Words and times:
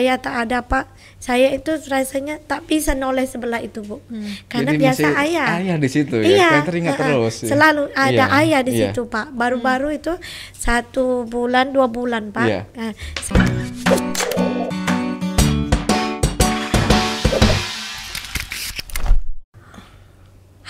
saya 0.00 0.16
tak 0.16 0.48
ada 0.48 0.64
pak 0.64 0.88
saya 1.20 1.52
itu 1.52 1.68
rasanya 1.92 2.40
tak 2.40 2.64
bisa 2.64 2.96
noleh 2.96 3.28
sebelah 3.28 3.60
itu 3.60 3.84
bu 3.84 4.00
karena 4.48 4.72
Jadi 4.72 4.80
biasa 4.80 5.06
ayah 5.20 5.60
ayah 5.60 5.76
di 5.76 5.88
situ 5.92 6.16
ya, 6.16 6.32
iya 6.32 6.48
kan 6.48 6.64
teringat 6.64 6.96
uh-uh. 6.96 7.04
terus. 7.12 7.34
ya. 7.44 7.48
selalu 7.52 7.84
ada 7.92 8.24
Iya, 8.24 8.24
ayah 8.40 8.60
di 8.64 8.72
iya. 8.72 8.88
situ 8.88 9.04
pak 9.04 9.36
baru-baru 9.36 9.92
itu 9.92 10.16
satu 10.56 11.28
bulan 11.28 11.76
dua 11.76 11.92
bulan 11.92 12.32
pak 12.32 12.48
Iya. 12.48 12.60
Eh, 12.72 12.92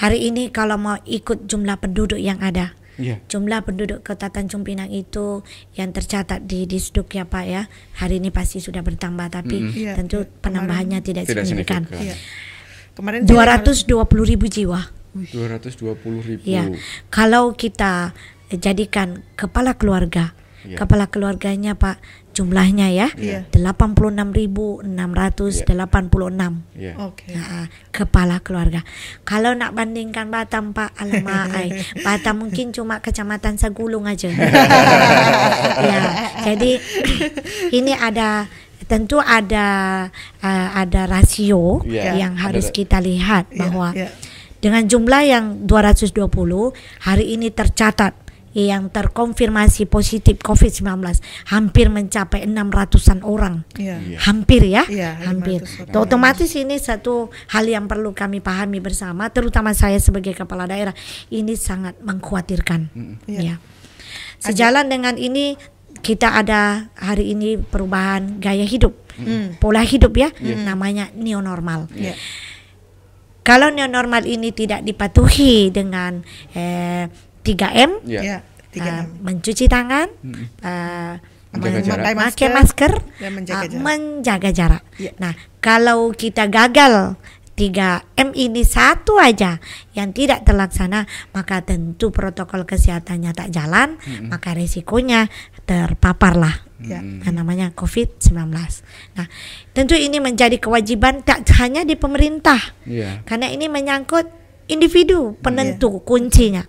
hari 0.02 0.18
ini 0.34 0.50
kalau 0.50 0.74
mau 0.82 0.98
ikut 1.06 1.46
jumlah 1.46 1.78
penduduk 1.78 2.18
yang 2.18 2.42
ada 2.42 2.74
Iya. 3.00 3.24
jumlah 3.24 3.64
penduduk 3.64 4.04
Kota 4.04 4.28
Tanjung 4.28 4.68
Pinang 4.68 4.92
itu 4.92 5.40
yang 5.72 5.96
tercatat 5.96 6.44
di 6.44 6.68
Disduk 6.68 7.08
ya 7.08 7.24
Pak 7.24 7.44
ya 7.48 7.62
hari 7.96 8.20
ini 8.20 8.28
pasti 8.28 8.60
sudah 8.60 8.84
bertambah 8.84 9.32
tapi 9.32 9.64
Mm-mm. 9.64 9.72
Iya, 9.72 9.92
tentu 9.96 10.22
iya. 10.22 10.32
penambahannya 10.44 11.00
tidak, 11.00 11.24
Tidak 11.24 11.44
signifikan. 11.48 11.88
signifikan. 11.88 12.12
Iya. 12.12 12.16
Kemarin 12.92 13.20
saya 13.24 13.64
220 13.64 14.28
ribu 14.28 14.46
jiwa. 14.46 14.80
220 15.16 16.20
ribu. 16.28 16.44
Ya, 16.44 16.68
kalau 17.08 17.52
kita 17.52 18.12
jadikan 18.52 19.24
kepala 19.36 19.76
keluarga, 19.76 20.36
Iya. 20.62 20.78
kepala 20.78 21.08
keluarganya 21.08 21.74
Pak 21.74 21.98
jumlahnya 22.32 22.88
ya, 22.88 23.08
Iya. 23.16 23.44
86.686. 23.52 24.88
Iya. 26.74 26.92
Oke. 26.98 27.28
Nah, 27.32 27.68
kepala 27.92 28.40
keluarga. 28.40 28.80
Kalau 29.22 29.52
nak 29.52 29.76
bandingkan 29.76 30.32
Batam 30.32 30.72
Pak, 30.72 30.96
alamak, 30.96 31.52
ai. 31.52 31.68
Batam 32.06 32.44
mungkin 32.48 32.72
cuma 32.72 32.98
kecamatan 33.04 33.60
Sagulung 33.60 34.08
aja. 34.08 34.32
ya, 35.88 36.00
jadi 36.44 36.80
ini 37.78 37.92
ada 37.92 38.48
tentu 38.88 39.22
ada 39.22 40.08
uh, 40.42 40.68
ada 40.76 41.08
rasio 41.08 41.80
Iya, 41.86 42.18
yang 42.18 42.36
harus 42.36 42.68
kita 42.68 43.00
lihat 43.00 43.48
Iya, 43.48 43.58
bahwa 43.64 43.88
iya. 43.96 44.12
dengan 44.60 44.84
jumlah 44.84 45.22
yang 45.24 45.44
220 45.64 46.12
hari 47.00 47.24
ini 47.32 47.48
tercatat 47.48 48.12
yang 48.52 48.92
terkonfirmasi 48.92 49.88
positif 49.88 50.36
COVID-19 50.44 50.84
hampir 51.48 51.88
mencapai 51.88 52.44
600-an 52.44 53.24
orang 53.24 53.64
Iya. 53.80 53.96
Iya. 53.96 54.18
hampir 54.28 54.62
ya, 54.68 54.84
Iya, 54.88 55.10
hampir. 55.24 55.64
500 55.64 55.88
orang. 55.88 55.92
Tuh, 55.92 56.00
Otomatis 56.04 56.50
ini 56.52 56.76
satu 56.76 57.32
hal 57.48 57.64
yang 57.64 57.88
perlu 57.88 58.12
kami 58.12 58.44
pahami 58.44 58.84
bersama, 58.84 59.32
terutama 59.32 59.72
saya 59.72 59.96
sebagai 59.96 60.36
kepala 60.36 60.68
daerah, 60.68 60.92
ini 61.32 61.56
sangat 61.56 61.96
mengkhawatirkan. 62.04 62.92
Ya. 63.24 63.40
Iya. 63.40 63.54
Sejalan 64.42 64.92
dengan 64.92 65.16
ini 65.16 65.56
kita 66.02 66.34
ada 66.34 66.90
hari 66.98 67.32
ini 67.32 67.56
perubahan 67.56 68.42
gaya 68.42 68.66
hidup, 68.66 68.92
pola 69.62 69.80
hidup 69.86 70.12
ya, 70.18 70.28
namanya 70.42 71.08
new 71.16 71.40
normal. 71.40 71.86
Iya. 71.94 72.18
Kalau 73.42 73.74
new 73.74 73.86
normal 73.90 74.22
ini 74.22 74.54
tidak 74.54 74.86
dipatuhi 74.86 75.74
dengan 75.74 76.22
eh, 76.54 77.10
3M, 77.42 77.90
Iya. 78.04 78.20
Iya. 78.22 78.38
Tiga 78.68 79.04
Uh, 79.04 79.20
mencuci 79.20 79.68
tangan, 79.68 80.08
Mm-mm. 80.24 80.48
uh, 80.64 81.20
Menjaga 81.52 81.76
men- 81.76 81.84
jarak. 81.84 82.04
memakai 82.16 82.48
masker, 82.48 82.92
Dan 83.20 83.30
menjaga 83.36 83.60
uh, 83.60 83.68
jarak. 83.68 83.82
menjaga 83.84 84.50
jarak. 84.50 84.82
Iya. 84.96 85.12
Nah, 85.20 85.32
kalau 85.60 86.08
kita 86.10 86.48
gagal 86.48 87.20
3M 87.52 88.32
ini 88.32 88.64
satu 88.64 89.20
aja 89.20 89.60
yang 89.92 90.10
tidak 90.10 90.40
terlaksana, 90.42 91.04
maka 91.30 91.60
tentu 91.60 92.08
protokol 92.08 92.64
kesehatannya 92.64 93.36
tak 93.36 93.52
jalan, 93.52 94.00
maka 94.24 94.56
resikonya 94.56 95.28
terpaparlah. 95.68 96.64
Ya. 96.80 96.98
Nah, 96.98 97.30
namanya 97.30 97.70
COVID-19. 97.70 98.32
Nah, 99.12 99.26
tentu 99.70 99.94
ini 99.94 100.16
menjadi 100.16 100.56
kewajiban 100.56 101.20
tak 101.20 101.44
hanya 101.60 101.84
di 101.84 101.94
pemerintah, 101.94 102.58
Iya. 102.82 103.20
karena 103.22 103.46
ini 103.46 103.68
menyangkut 103.68 104.26
individu 104.68 105.34
penentu 105.42 106.02
kuncinya. 106.02 106.66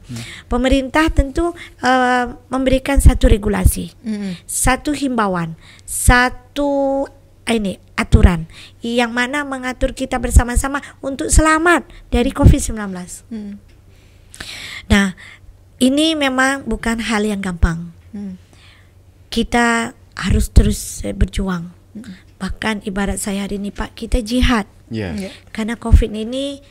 Pemerintah 0.49 1.09
tentu 1.13 1.53
eh, 1.81 2.25
memberikan 2.49 2.97
satu 2.97 3.29
regulasi, 3.29 3.93
Mm-mm. 4.05 4.37
satu 4.45 4.93
himbauan, 4.93 5.57
satu 5.85 7.05
eh, 7.45 7.57
ini 7.59 7.77
aturan 7.93 8.49
yang 8.81 9.13
mana 9.13 9.45
mengatur 9.45 9.93
kita 9.93 10.17
bersama-sama 10.17 10.81
untuk 11.03 11.29
selamat 11.29 11.85
dari 12.09 12.33
COVID-19. 12.33 12.77
Mm. 13.29 13.53
Nah, 14.89 15.13
ini 15.77 16.17
memang 16.17 16.65
bukan 16.65 16.97
hal 17.03 17.23
yang 17.27 17.39
gampang. 17.39 17.93
Mm. 18.15 18.41
Kita 19.29 19.93
harus 20.17 20.49
terus 20.53 21.01
eh, 21.05 21.13
berjuang. 21.13 21.73
Bahkan 22.41 22.89
ibarat 22.89 23.21
saya 23.21 23.45
hari 23.45 23.61
ini 23.61 23.69
Pak, 23.69 23.93
kita 23.93 24.19
jihad 24.25 24.65
Iya. 24.93 25.09
Iya. 25.17 25.29
karena 25.49 25.73
COVID 25.73 26.13
ini 26.13 26.61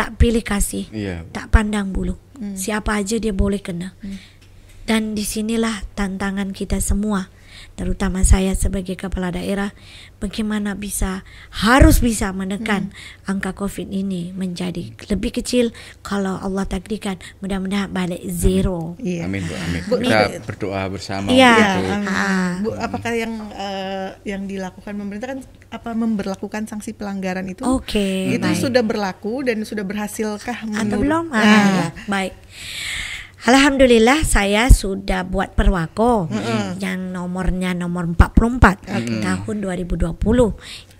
tak 0.00 0.16
pilih 0.16 0.40
kasih. 0.40 0.88
Iya. 0.88 1.28
tak 1.28 1.52
pandang 1.52 1.92
bulu. 1.92 2.16
Hmm. 2.40 2.56
Siapa 2.56 2.96
aja 2.96 3.20
dia 3.20 3.36
boleh 3.36 3.60
kena. 3.60 3.92
Dan 4.88 5.12
di 5.12 5.28
sinilah 5.28 5.84
tantangan 5.92 6.56
kita 6.56 6.80
semua, 6.80 7.28
terutama 7.80 8.20
saya 8.22 8.52
sebagai 8.52 8.92
kepala 8.92 9.32
daerah, 9.32 9.72
bagaimana 10.18 10.76
bisa 10.76 11.24
harus 11.48 12.04
bisa 12.04 12.28
menekan 12.30 12.92
angka 13.24 13.56
COVID 13.56 13.88
ini 13.88 14.36
menjadi 14.36 14.92
lebih 15.08 15.32
kecil. 15.32 15.72
Kalau 16.00 16.36
Allah 16.36 16.68
takdirkan, 16.68 17.16
mudah-mudahan 17.40 17.88
balik 17.88 18.20
zero. 18.28 19.00
Iya. 19.00 19.24
Amin 19.24 19.42
Bu, 19.42 19.54
amin. 19.56 19.80
Bu, 19.88 19.94
Kita 19.98 20.28
ini- 20.28 20.44
berdoa 20.44 20.82
bersama 20.86 21.32
Iya. 21.32 21.56
untuk 21.56 21.64
Ya, 21.64 21.94
amin. 21.96 22.04
Ah. 22.06 22.52
Bu, 22.60 22.70
apakah 22.76 23.12
yang 23.14 23.32
eh, 23.50 24.08
yang 24.28 24.44
dilakukan 24.44 24.92
pemerintah 24.92 25.28
kan 25.30 25.40
apa 25.70 25.90
memberlakukan 25.90 26.68
sanksi 26.68 26.92
pelanggaran 26.92 27.48
itu? 27.48 27.64
Oke, 27.64 28.28
itu 28.28 28.44
baik. 28.44 28.60
sudah 28.60 28.84
berlaku 28.84 29.40
dan 29.40 29.64
sudah 29.64 29.82
berhasilkah 29.82 30.68
atau 30.68 31.00
menurut- 31.00 31.00
belum? 31.00 31.24
Nah, 31.32 31.40
Ah, 31.40 31.88
baik. 32.04 32.36
Alhamdulillah 33.40 34.20
saya 34.28 34.68
sudah 34.68 35.24
buat 35.24 35.56
perwako 35.56 36.28
yang 36.76 37.08
nomornya 37.08 37.72
nomor 37.72 38.04
44 38.12 38.84
tahun 39.24 39.56
2020 39.64 40.12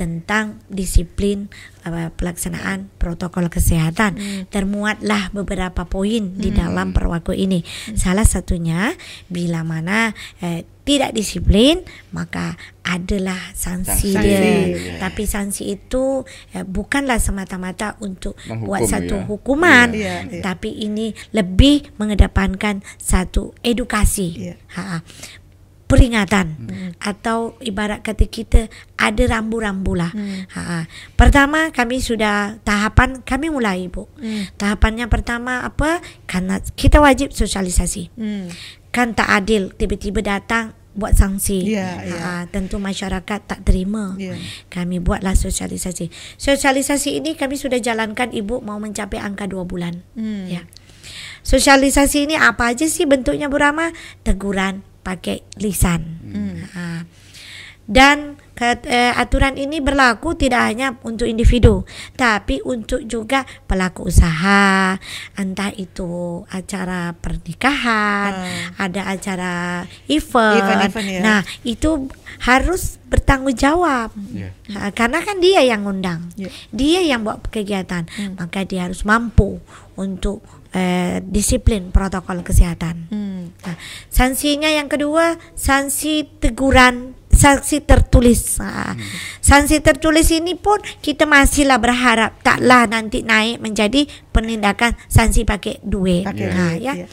tentang 0.00 0.56
disiplin 0.72 1.52
uh, 1.84 2.08
pelaksanaan 2.16 2.88
protokol 2.96 3.52
kesehatan. 3.52 4.16
Termuatlah 4.48 5.36
beberapa 5.36 5.84
poin 5.84 6.40
di 6.40 6.48
dalam 6.48 6.96
perwako 6.96 7.36
ini. 7.36 7.60
Salah 7.92 8.24
satunya 8.24 8.96
bila 9.28 9.60
mana 9.60 10.16
eh, 10.40 10.64
tidak 10.90 11.14
disiplin 11.14 11.86
maka 12.10 12.58
adalah 12.82 13.38
sanksi, 13.54 14.10
Sanksi, 14.10 14.26
dia. 14.26 14.40
iya. 14.42 14.94
Tapi 14.98 15.22
sanksi 15.22 15.70
itu 15.70 16.26
eh, 16.50 16.66
bukanlah 16.66 17.22
semata-mata 17.22 17.94
untuk 18.02 18.34
buat 18.42 18.82
Menghukum, 18.82 18.90
satu 18.90 19.16
ya. 19.22 19.26
hukuman, 19.30 19.88
Iya, 19.94 20.16
iya. 20.26 20.42
tapi 20.42 20.74
ini 20.82 21.14
lebih 21.30 21.94
mengedepankan 21.94 22.82
satu 22.98 23.54
edukasi, 23.62 24.50
Iya. 24.50 24.54
Ha, 24.74 25.06
peringatan 25.86 26.70
atau 27.02 27.58
ibarat 27.58 28.06
kata 28.06 28.30
kita 28.30 28.70
ada 28.94 29.22
rambu-rambu 29.26 29.98
lah. 29.98 30.14
Ha, 30.54 30.86
pertama 31.18 31.74
kami 31.74 31.98
sudah 31.98 32.62
tahapan 32.62 33.26
kami 33.26 33.50
mulai 33.50 33.90
bu. 33.90 34.06
Tahapannya 34.54 35.10
pertama 35.10 35.66
apa? 35.66 35.98
Karena 36.30 36.62
kita 36.78 37.02
wajib 37.02 37.34
sosialisasi. 37.34 38.14
Hmm. 38.14 38.46
Kan 38.94 39.18
tak 39.18 39.30
adil 39.30 39.70
tiba-tiba 39.74 40.22
datang 40.22 40.78
buat 40.96 41.14
sanksi. 41.14 41.70
Iya, 41.70 41.86
Ha, 41.86 42.04
iya. 42.06 42.32
tentu 42.50 42.82
masyarakat 42.82 43.40
tak 43.46 43.60
terima. 43.62 44.18
Iya. 44.18 44.34
Kami 44.72 44.98
buatlah 44.98 45.38
sosialisasi. 45.38 46.10
Sosialisasi 46.34 47.20
ini 47.20 47.38
kami 47.38 47.54
sudah 47.54 47.78
jalankan 47.78 48.34
ibu 48.34 48.58
mau 48.64 48.80
mencapai 48.82 49.22
angka 49.22 49.46
dua 49.46 49.62
bulan. 49.68 50.02
Hmm. 50.18 50.50
Ya. 50.50 50.66
Sosialisasi 51.46 52.28
ini 52.28 52.36
apa 52.36 52.74
aja 52.74 52.84
sih 52.88 53.06
bentuknya 53.08 53.48
Bu 53.48 53.56
Rama? 53.60 53.94
Teguran 54.26 54.82
pakai 55.00 55.46
lisan. 55.60 56.20
Ha. 56.74 57.04
Dan 57.88 58.39
aturan 59.16 59.56
ini 59.56 59.80
berlaku 59.80 60.36
tidak 60.36 60.68
hanya 60.68 60.96
untuk 61.02 61.24
individu, 61.24 61.88
tapi 62.14 62.60
untuk 62.60 63.00
juga 63.08 63.48
pelaku 63.64 64.12
usaha, 64.12 64.96
entah 65.36 65.72
itu 65.74 66.44
acara 66.52 67.16
pernikahan, 67.16 68.32
ada 68.76 69.02
acara 69.08 69.54
event. 70.06 70.60
Event-event 70.60 71.06
ya. 71.08 71.20
Nah, 71.24 71.40
itu 71.64 72.08
harus 72.44 73.00
bertanggung 73.08 73.56
jawab. 73.56 74.12
Ha, 74.76 74.94
karena 74.94 75.18
kan 75.24 75.42
dia 75.42 75.64
yang 75.66 75.82
ngundang, 75.88 76.30
Iya. 76.38 76.50
dia 76.70 77.00
yang 77.02 77.26
buat 77.26 77.42
kegiatan, 77.50 78.06
maka 78.38 78.62
dia 78.68 78.86
harus 78.86 79.02
mampu 79.02 79.58
untuk 79.98 80.44
eh, 80.70 81.18
disiplin 81.26 81.90
protokol 81.90 82.46
kesehatan. 82.46 83.10
Hmm. 83.10 83.50
Nah, 83.66 83.76
sanksinya 84.06 84.70
yang 84.70 84.86
kedua, 84.86 85.34
sanksi 85.58 86.30
teguran, 86.38 87.18
sanksi 87.40 87.80
tertulis. 87.80 88.60
Nah, 88.60 88.92
Sanksi 89.40 89.80
tertulis 89.80 90.28
ini 90.28 90.52
pun 90.52 90.76
kita 91.00 91.24
masihlah 91.24 91.80
berharap 91.80 92.36
taklah 92.44 92.84
nanti 92.84 93.24
naik 93.24 93.64
menjadi 93.64 94.04
penindakan 94.30 94.92
sanksi 95.08 95.48
pakai 95.48 95.80
duit. 95.80 96.28
Pakai 96.28 96.52
Nah, 96.52 96.76
duit, 96.76 96.84
ya. 96.84 96.94
iya. 97.00 97.06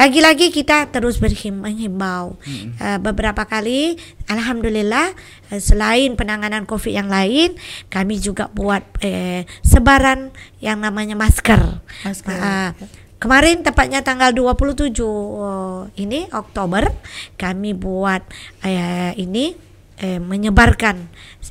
lagi-lagi 0.00 0.48
kita 0.48 0.88
terus 0.88 1.20
menghimbau 1.20 2.40
uh, 2.80 2.98
beberapa 3.04 3.44
kali 3.44 4.00
alhamdulillah 4.32 5.12
uh, 5.52 5.60
selain 5.60 6.16
penanganan 6.16 6.64
covid 6.64 6.96
yang 6.96 7.12
lain 7.12 7.52
kami 7.92 8.16
juga 8.16 8.48
buat 8.48 8.80
eh, 9.04 9.44
sebaran 9.60 10.32
yang 10.64 10.80
namanya 10.80 11.20
masker, 11.20 11.84
Masker. 12.00 12.32
Uh, 12.32 12.72
Kemarin 13.20 13.60
tepatnya 13.60 14.00
tanggal 14.00 14.32
27 14.32 14.96
uh, 14.96 15.84
ini 16.00 16.24
Oktober 16.32 16.88
kami 17.36 17.76
buat 17.76 18.24
eh, 18.64 19.12
ini 19.20 19.52
eh, 20.00 20.16
menyebarkan 20.16 20.96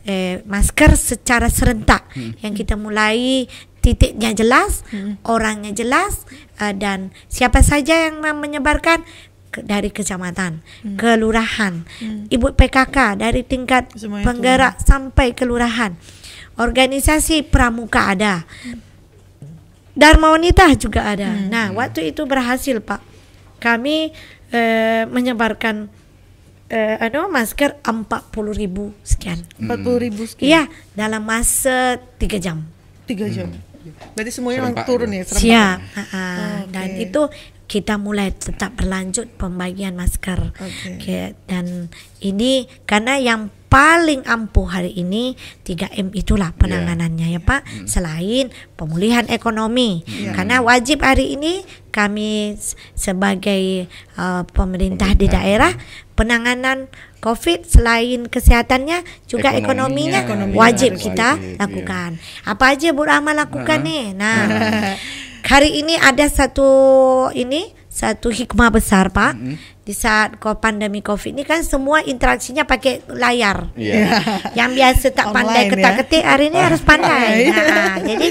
eh, 0.02 0.42
masker 0.50 0.98
secara 0.98 1.46
serentak. 1.46 2.10
Yang 2.42 2.66
kita 2.66 2.74
mulai 2.74 3.46
titiknya 3.86 4.34
jelas, 4.34 4.82
orangnya 5.24 5.70
jelas 5.72 6.26
uh, 6.58 6.74
dan 6.74 7.14
siapa 7.30 7.62
saja 7.62 8.10
yang 8.10 8.20
menyebarkan 8.20 9.06
ke- 9.54 9.62
dari 9.62 9.94
kecamatan, 9.94 10.66
kelurahan, 10.98 11.86
ibu 12.28 12.50
PKK 12.50 13.22
dari 13.22 13.46
tingkat 13.46 13.94
Semuanya 13.94 14.26
penggerak 14.26 14.74
sampai 14.82 15.38
kelurahan, 15.38 15.94
organisasi 16.58 17.46
pramuka 17.46 18.10
ada. 18.10 18.44
Dharma 18.44 18.89
Wanita 19.98 20.76
juga 20.78 21.10
ada. 21.10 21.30
Nah, 21.50 21.74
waktu 21.74 22.14
itu 22.14 22.26
berhasil, 22.28 22.78
Pak. 22.84 23.02
Kami 23.60 24.14
eh, 24.54 25.04
menyebarkan 25.10 25.90
eh, 26.70 27.04
anu 27.04 27.28
masker 27.28 27.82
40.000 27.82 28.54
ribu 28.56 28.94
sekian. 29.04 29.42
40 29.60 30.06
ribu 30.06 30.24
sekian. 30.24 30.48
Iya, 30.48 30.64
dalam 30.96 31.26
masa 31.26 31.98
tiga 32.22 32.38
jam. 32.38 32.64
Tiga 33.10 33.28
jam. 33.28 33.50
Berarti 34.14 34.32
semuanya 34.32 34.70
Serempak 34.70 34.86
langsung 34.86 34.92
turun 34.96 35.10
ya? 35.10 35.18
ya? 35.18 35.24
serempak. 35.26 35.44
Siap. 35.44 35.78
Ha-ha. 35.98 36.26
Oke. 36.30 36.72
Dan 36.72 36.90
itu 37.00 37.22
kita 37.70 37.96
mulai 38.02 38.34
tetap 38.34 38.72
berlanjut 38.76 39.28
pembagian 39.38 39.94
masker. 39.94 40.54
Oke. 40.58 40.90
Oke, 40.98 41.20
Dan 41.46 41.90
ini 42.22 42.66
karena 42.86 43.18
yang 43.22 43.54
paling 43.70 44.26
ampuh 44.26 44.66
hari 44.66 44.98
ini 44.98 45.38
3M 45.62 46.12
itulah 46.18 46.52
penanganannya 46.58 47.38
ya 47.38 47.42
Pak. 47.42 47.86
Selain 47.86 48.50
pemulihan 48.74 49.30
ekonomi. 49.30 50.02
Iya. 50.10 50.34
Karena 50.34 50.60
wajib 50.66 51.06
hari 51.06 51.38
ini 51.38 51.62
kami 51.94 52.58
sebagai 52.98 53.86
uh, 54.18 54.42
pemerintah, 54.50 55.14
di 55.14 55.30
Pemerintah. 55.30 55.38
daerah 55.38 55.74
penanganan 56.18 56.90
COVID 57.20 57.68
selain 57.68 58.26
kesehatannya 58.28 59.06
juga 59.30 59.54
ekonominya, 59.54 60.24
Ekonominya, 60.26 60.58
wajib 60.58 60.98
kita 60.98 61.38
wajib, 61.38 61.46
iya. 61.46 61.58
lakukan. 61.62 62.10
Apa 62.48 62.66
aja 62.76 62.90
Bu 62.92 63.06
Rahma 63.06 63.32
lakukan 63.38 63.80
Ha-ha. 63.84 63.88
nih? 63.88 64.04
Nah, 64.18 64.40
hari 65.52 65.84
ini 65.84 66.00
ada 66.00 66.26
satu 66.26 66.68
ini 67.36 67.76
satu 67.92 68.32
hikmah 68.32 68.72
besar 68.72 69.12
Pak. 69.12 69.36
Di 69.90 69.98
saat 69.98 70.38
pandemi 70.38 71.02
COVID 71.02 71.34
ini 71.34 71.42
kan 71.42 71.66
semua 71.66 72.06
interaksinya 72.06 72.62
pakai 72.70 73.10
layar. 73.10 73.74
Iya. 73.74 74.22
Yang 74.54 74.72
biasa 74.78 75.06
tak 75.18 75.28
pandai 75.36 75.66
Online, 75.66 75.72
ketak 75.74 75.94
ya. 75.94 75.98
ketik 76.06 76.24
hari 76.30 76.46
ini 76.54 76.60
harus 76.62 76.82
pandai. 76.86 77.50
Nah, 77.50 77.98
jadi 77.98 78.28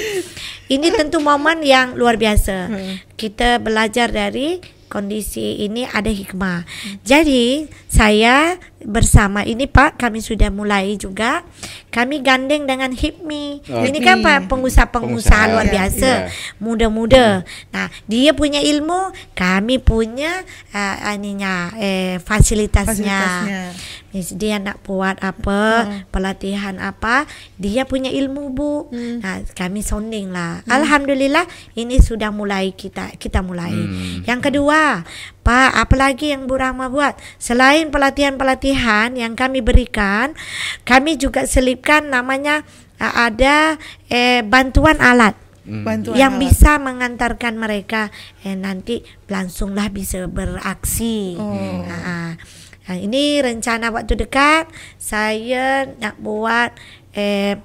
ini 0.70 0.88
tentu 0.94 1.18
momen 1.18 1.66
yang 1.66 1.98
luar 1.98 2.14
biasa. 2.14 2.70
Kita 3.18 3.58
belajar 3.58 4.14
dari 4.14 4.62
kondisi 4.86 5.66
ini 5.66 5.82
ada 5.82 6.14
hikmah. 6.14 6.62
Jadi 7.02 7.66
saya 7.90 8.54
bersama 8.78 9.42
ini 9.42 9.66
Pak 9.66 9.98
kami 9.98 10.22
sudah 10.22 10.54
mulai 10.54 10.94
juga 10.94 11.42
kami 11.90 12.22
gandeng 12.22 12.68
dengan 12.68 12.94
HIPMI. 12.94 13.46
Oh, 13.74 13.82
ini 13.82 13.98
kan. 13.98 14.20
Pak 14.22 14.46
pengusaha-pengusaha 14.46 15.26
Pengusaha, 15.28 15.50
luar 15.50 15.66
iya, 15.66 15.72
biasa, 15.72 16.10
iya. 16.10 16.28
muda-muda. 16.62 17.26
Nah, 17.74 17.88
dia 18.06 18.30
punya 18.36 18.60
ilmu, 18.62 19.10
kami 19.34 19.80
punya 19.82 20.44
uh, 20.70 21.14
ininya 21.16 21.72
eh, 21.80 22.20
fasilitasnya. 22.22 23.18
Fasilitasnya. 23.18 23.96
Dia 24.40 24.56
nak 24.56 24.80
buat 24.88 25.20
apa 25.20 25.84
pelatihan 26.08 26.80
apa 26.80 27.28
dia 27.60 27.84
punya 27.84 28.08
ilmu 28.08 28.50
bu 28.56 28.70
Hmm. 28.88 29.20
nah 29.20 29.42
kami 29.52 29.84
sounding 29.84 30.32
lah 30.32 30.64
alhamdulillah 30.64 31.44
ini 31.76 32.00
sudah 32.00 32.32
mulai 32.32 32.72
kita 32.72 33.12
kita 33.20 33.44
mulai 33.44 33.68
Hmm. 33.74 34.24
yang 34.24 34.40
kedua 34.40 35.04
pak 35.48 35.72
apalagi 35.80 36.36
yang 36.36 36.44
Bu 36.44 36.60
Rahma 36.60 36.92
buat 36.92 37.16
selain 37.40 37.88
pelatihan 37.88 38.36
pelatihan 38.36 39.16
yang 39.16 39.32
kami 39.32 39.64
berikan 39.64 40.36
kami 40.84 41.16
juga 41.16 41.48
selipkan 41.48 42.12
namanya 42.12 42.68
uh, 43.00 43.32
ada 43.32 43.80
eh, 44.12 44.44
bantuan 44.44 45.00
alat 45.00 45.48
Hmm. 45.68 45.84
Bantuan 45.84 46.16
yang 46.16 46.40
alat. 46.40 46.48
bisa 46.48 46.80
mengantarkan 46.80 47.60
mereka 47.60 48.08
eh, 48.40 48.56
nanti 48.56 49.04
langsunglah 49.28 49.92
bisa 49.92 50.24
beraksi. 50.24 51.36
Oh. 51.36 51.84
Nah, 51.84 52.40
nah, 52.88 52.96
ini 52.96 53.36
rencana 53.44 53.92
waktu 53.92 54.16
dekat 54.16 54.72
saya 54.96 55.84
nak 56.00 56.16
buat 56.24 56.72
eh, 57.12 57.60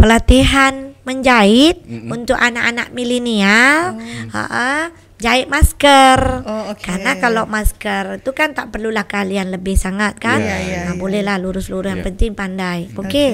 pelatihan 0.00 0.96
menjahit 1.04 1.84
Mm-mm. 1.84 2.08
untuk 2.08 2.40
anak-anak 2.40 2.88
milenial. 2.96 4.00
Ha-ha, 4.32 4.88
jahit 5.18 5.50
masker. 5.50 6.46
Oh, 6.46 6.70
oke. 6.70 6.78
Karena 6.80 7.18
kalau 7.18 7.44
masker 7.44 8.22
itu 8.22 8.30
kan 8.30 8.54
tak 8.54 8.70
perlulah 8.70 9.02
kalian 9.04 9.50
lebih 9.50 9.74
sangat 9.74 10.16
kan. 10.16 10.38
Iya, 10.38 10.56
iya, 10.62 10.78
nah, 10.86 10.94
iya. 10.94 10.98
bolehlah 10.98 11.36
lurus-lurus 11.36 11.90
yang 11.90 12.00
Iya. 12.00 12.08
penting 12.08 12.30
pandai. 12.32 12.86
Okey. 12.94 13.02
Oke. 13.02 13.26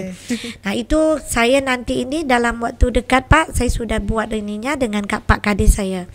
Nah 0.61 0.73
itu 0.73 1.01
saya 1.21 1.61
nanti 1.61 2.01
ini 2.01 2.25
dalam 2.25 2.57
waktu 2.59 2.89
dekat 2.91 3.29
Pak 3.29 3.53
saya 3.53 3.69
sudah 3.69 4.01
buat 4.01 4.33
ininya 4.33 4.75
dengan 4.75 5.05
Kak 5.05 5.29
Pak 5.29 5.41
Kadis 5.43 5.77
saya. 5.77 6.09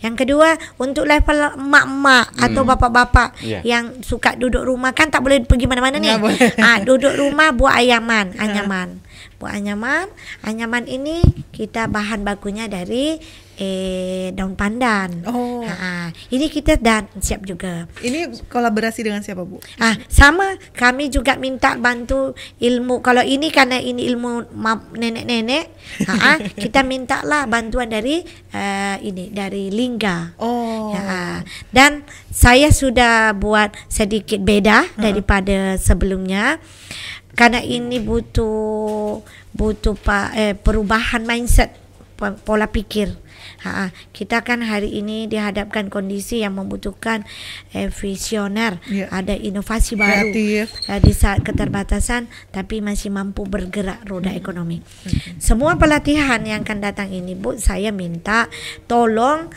Yang 0.00 0.14
kedua 0.18 0.56
untuk 0.76 1.04
level 1.04 1.54
emak-emak 1.54 2.26
atau 2.40 2.62
bapak-bapak 2.64 3.28
Iya. 3.40 3.60
yang 3.62 4.00
suka 4.00 4.34
duduk 4.34 4.64
rumah 4.64 4.96
kan 4.96 5.08
tak 5.08 5.20
boleh 5.20 5.44
pergi 5.44 5.68
mana-mana 5.68 6.00
nih. 6.00 6.16
Ah 6.58 6.80
duduk 6.80 7.12
rumah 7.12 7.52
buat 7.52 7.76
ayaman, 7.76 8.32
anyaman. 8.42 9.04
Buat 9.40 9.56
anyaman, 9.56 10.04
anyaman 10.44 10.84
ini 10.84 11.24
kita 11.48 11.88
bahan 11.88 12.28
bakunya 12.28 12.68
dari 12.68 13.16
eh 13.60 14.32
daun 14.36 14.52
pandan. 14.52 15.24
Oh. 15.28 15.64
Ha, 15.64 16.12
ini 16.32 16.48
kita 16.52 16.76
dah 16.76 17.08
siap 17.20 17.48
juga. 17.48 17.88
Ini 18.04 18.48
kolaborasi 18.52 19.00
dengan 19.00 19.24
siapa 19.24 19.44
bu? 19.44 19.56
Ah, 19.76 19.96
sama 20.08 20.60
kami 20.76 21.08
juga 21.08 21.40
minta 21.40 21.76
bantu 21.76 22.36
ilmu. 22.60 23.00
Kalau 23.00 23.20
ini 23.20 23.48
karena 23.48 23.80
ini 23.80 24.08
ilmu 24.12 24.52
nenek-nenek, 24.96 25.64
ha, 26.08 26.36
kita 26.64 26.84
mintalah 26.84 27.44
bantuan 27.48 27.88
dari 27.88 28.20
eh, 28.52 28.96
ini 29.00 29.32
dari 29.32 29.72
Lingga. 29.72 30.36
Oh. 30.36 30.92
Ya, 30.92 31.44
dan 31.72 32.04
saya 32.28 32.68
sudah 32.72 33.32
buat 33.36 33.72
sedikit 33.88 34.40
beda 34.40 34.88
daripada 35.00 35.80
sebelumnya 35.80 36.60
karena 37.32 37.60
ini 37.60 37.98
butuh 37.98 39.20
butuh 39.50 39.94
pak 39.96 40.26
eh, 40.34 40.54
perubahan 40.54 41.22
mindset 41.22 41.74
po- 42.14 42.38
pola 42.40 42.66
pikir. 42.66 43.16
Ha, 43.60 43.88
kita 44.12 44.40
kan 44.40 44.60
hari 44.60 45.00
ini 45.00 45.24
dihadapkan 45.24 45.88
kondisi 45.88 46.40
yang 46.40 46.56
membutuhkan 46.56 47.24
eh, 47.72 47.88
visioner, 47.88 48.80
Ya. 48.84 49.08
ada 49.10 49.32
inovasi 49.32 49.96
baru 49.96 50.32
Kreatif. 50.32 50.72
eh, 50.86 51.00
di 51.00 51.12
saat 51.12 51.40
keterbatasan, 51.40 52.24
tapi 52.50 52.80
masih 52.80 53.08
mampu 53.08 53.44
bergerak 53.44 54.00
roda 54.04 54.32
ekonomi. 54.32 54.80
Semua 55.36 55.76
pelatihan 55.76 56.40
yang 56.40 56.64
akan 56.64 56.80
datang 56.80 57.12
ini, 57.12 57.32
Bu, 57.32 57.56
saya 57.56 57.92
minta 57.92 58.48
tolong 58.84 59.48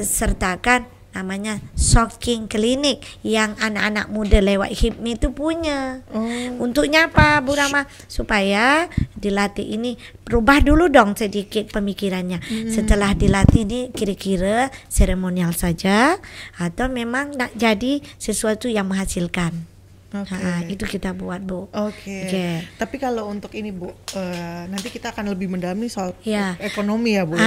sertakan 0.00 0.86
namanya 1.10 1.58
shocking 1.74 2.46
klinik 2.46 3.02
yang 3.26 3.58
anak-anak 3.58 4.06
muda 4.10 4.38
lewat 4.38 4.70
HIPMI 4.70 5.18
itu 5.18 5.28
punya. 5.34 6.06
Oh. 6.14 6.64
Untuknya 6.66 7.10
apa 7.10 7.42
Bu 7.42 7.58
Rama? 7.58 7.86
Supaya 8.06 8.86
dilatih 9.18 9.66
ini 9.66 9.98
rubah 10.30 10.62
dulu 10.62 10.86
dong 10.86 11.18
sedikit 11.18 11.70
pemikirannya. 11.74 12.38
Setelah 12.70 13.14
dilatih 13.18 13.66
ini 13.66 13.80
kira-kira 13.90 14.70
seremonial 14.86 15.50
saja 15.50 16.16
atau 16.56 16.86
memang 16.86 17.34
nak 17.34 17.52
jadi 17.58 17.98
sesuatu 18.16 18.70
yang 18.70 18.86
menghasilkan. 18.86 19.79
Oke. 20.12 20.34
Ha, 20.34 20.66
itu 20.66 20.82
kita 20.84 21.10
buat 21.12 21.38
Bu. 21.38 21.70
Oke. 21.70 22.26
Oke. 22.26 22.46
Tapi 22.74 22.96
kalau 22.96 23.26
untuk 23.26 23.52
ini 23.52 23.70
Bu, 23.70 23.86
eh, 24.10 24.66
nanti 24.66 24.88
kita 24.88 25.10
akan 25.10 25.30
lebih 25.30 25.46
mendalami 25.48 25.86
soal 25.86 26.18
Ya. 26.20 26.58
ekonomi 26.58 27.14
ya 27.14 27.22
Bu. 27.22 27.38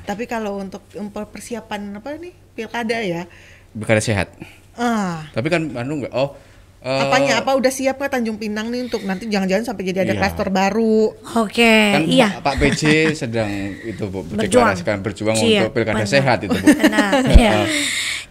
Tapi 0.00 0.24
kalau 0.24 0.56
untuk 0.56 0.86
untuk 0.92 1.26
persiapan 1.26 1.90
apa 1.94 2.14
nih 2.14 2.30
pilkada 2.52 2.98
ya, 2.98 3.26
Pilkada 3.68 3.98
sehat. 3.98 4.30
ah, 4.74 5.26
Tapi 5.28 5.46
kan 5.48 5.66
anu 5.72 5.98
enggak 5.98 6.12
oh 6.12 6.38
eh, 6.80 7.00
apanya? 7.00 7.40
Apa 7.40 7.54
udah 7.54 7.66
siap 7.68 7.96
nggak 7.96 8.12
Tanjung 8.12 8.36
Pinang 8.36 8.68
nih 8.68 8.86
untuk 8.86 9.02
nanti 9.02 9.26
jangan-jangan 9.26 9.66
sampai 9.66 9.82
jadi 9.84 10.02
ada 10.02 10.14
Iya. 10.14 10.20
klaster 10.20 10.48
baru? 10.48 11.18
Oke, 11.36 11.74
kan 11.90 12.06
iya. 12.06 12.38
Pak, 12.38 12.42
Pak 12.44 12.54
PJ 12.60 12.82
sedang 13.16 13.50
itu 13.80 14.06
Bu 14.06 14.22
Berjuang. 14.22 14.78
berjuang 15.00 15.34
Iya, 15.36 15.66
untuk 15.66 15.74
pilkada 15.74 15.98
benar. 15.98 16.06
sehat 16.06 16.38
itu 16.42 16.54
Bu. 16.54 16.66
Benar, 16.70 17.10
ya. 17.42 17.52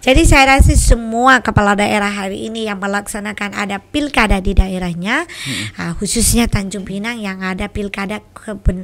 Jadi 0.04 0.28
saya 0.28 0.60
rasa 0.60 0.76
semua 0.76 1.40
kepala 1.40 1.80
daerah 1.80 2.12
hari 2.12 2.52
ini 2.52 2.68
yang 2.68 2.76
melaksanakan 2.84 3.56
ada 3.56 3.80
pilkada 3.80 4.44
di 4.44 4.52
daerahnya, 4.52 5.24
ah, 5.80 5.96
khususnya 5.96 6.52
Tanjung 6.52 6.84
Pinang 6.84 7.24
yang 7.24 7.40
ada 7.40 7.72
pilkada 7.72 8.20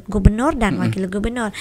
gubernur 0.08 0.56
dan 0.56 0.80
wakil 0.80 1.12
gubernur, 1.12 1.52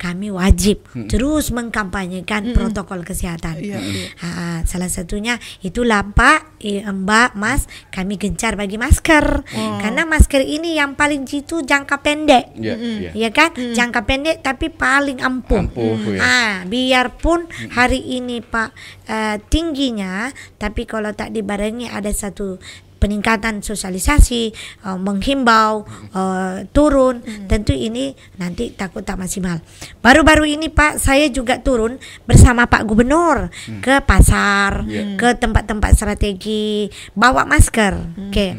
kami 0.00 0.32
wajib 0.32 0.88
terus 1.12 1.52
mengkampanyekan 1.52 2.56
protokol 2.56 3.04
kesehatan. 3.04 3.60
Iya, 3.60 3.78
iya. 3.84 4.06
Ah, 4.24 4.58
salah 4.64 4.88
satunya 4.88 5.36
itulah 5.60 6.08
Pak, 6.16 6.64
Mbak, 6.88 7.36
Mas, 7.36 7.68
kami 7.92 8.16
gencar 8.16 8.56
bagi 8.56 8.80
masker. 8.80 9.44
Karena 9.52 10.08
masker 10.08 10.40
ini 10.40 10.80
yang 10.80 10.96
paling 10.96 11.28
jitu 11.28 11.60
jangka 11.60 12.00
pendek. 12.00 12.56
Iya, 12.56 12.80
iya. 12.80 13.10
Ya 13.12 13.28
kan? 13.28 13.52
Jangka 13.52 14.08
pendek 14.08 14.40
tapi 14.40 14.72
paling 14.72 15.20
ampuh. 15.20 15.68
Ampuh, 15.68 16.16
ya. 16.16 16.20
Ah, 16.24 16.52
biarpun 16.64 17.44
hari 17.76 18.00
ini 18.16 18.40
Pak 18.40 18.72
eh, 19.06 19.36
tingginya, 19.48 20.30
tapi 20.58 20.86
kalau 20.86 21.10
tak 21.12 21.32
dibarengi 21.32 21.88
ada 21.88 22.10
satu 22.10 22.58
peningkatan 23.02 23.66
sosialisasi, 23.66 24.54
eh, 24.54 24.98
menghimbau 25.02 25.82
eh, 26.14 26.70
turun, 26.70 27.18
tentu 27.50 27.74
ini 27.74 28.14
nanti 28.38 28.70
takut 28.70 29.02
tak 29.02 29.18
maksimal. 29.18 29.58
Baru-baru 29.98 30.46
ini 30.54 30.70
Pak, 30.70 31.02
saya 31.02 31.26
juga 31.26 31.58
turun 31.58 31.98
bersama 32.30 32.70
Pak 32.70 32.86
Gubernur 32.86 33.50
ke 33.82 33.98
pasar, 34.06 34.86
Ya. 34.86 35.18
ke 35.18 35.34
tempat-tempat 35.34 35.98
strategi, 35.98 36.86
bawa 37.18 37.42
masker. 37.42 37.98
Oke. 38.30 38.54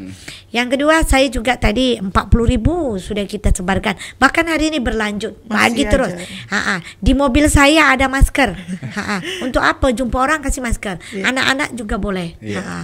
Yang 0.53 0.77
kedua, 0.77 1.01
saya 1.01 1.25
juga 1.27 1.57
tadi 1.57 1.97
40 1.97 2.13
ribu 2.45 3.01
sudah 3.01 3.25
kita 3.25 3.49
sebarkan. 3.49 3.97
Bahkan 4.21 4.45
hari 4.45 4.69
ini 4.69 4.77
berlanjut, 4.77 5.33
Masih 5.43 5.49
bagi 5.49 5.83
terus. 5.89 6.13
aja. 6.13 6.25
Ha-ha. 6.53 6.75
Di 7.01 7.17
mobil 7.17 7.49
saya 7.49 7.89
ada 7.89 8.05
masker. 8.05 8.53
Ha-ha. 8.93 9.17
Untuk 9.41 9.65
apa? 9.65 9.89
Jumpa 9.89 10.13
orang 10.13 10.45
kasih 10.45 10.61
masker. 10.61 11.01
Iya. 11.09 11.33
Anak-anak 11.33 11.73
juga 11.73 11.97
boleh. 11.97 12.37
Iya. 12.37 12.61
Ha-ha. 12.61 12.79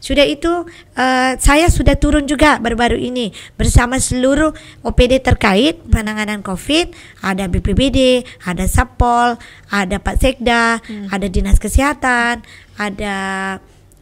Sudah 0.00 0.24
itu 0.24 0.64
eh, 0.96 1.36
saya 1.36 1.68
sudah 1.68 1.92
turun 1.94 2.24
juga 2.24 2.56
baru-baru 2.56 2.96
ini 2.96 3.36
bersama 3.52 4.00
seluruh 4.00 4.56
OPD 4.80 5.20
terkait 5.20 5.76
penanganan 5.86 6.40
COVID. 6.40 6.96
Ada 7.20 7.52
BPBD, 7.52 8.24
ada 8.48 8.64
Sapol, 8.64 9.36
ada 9.68 9.96
Pak 10.00 10.16
Sekda, 10.16 10.80
Hmm. 10.80 11.12
ada 11.12 11.28
Dinas 11.28 11.60
Kesehatan, 11.60 12.40
ada 12.80 13.16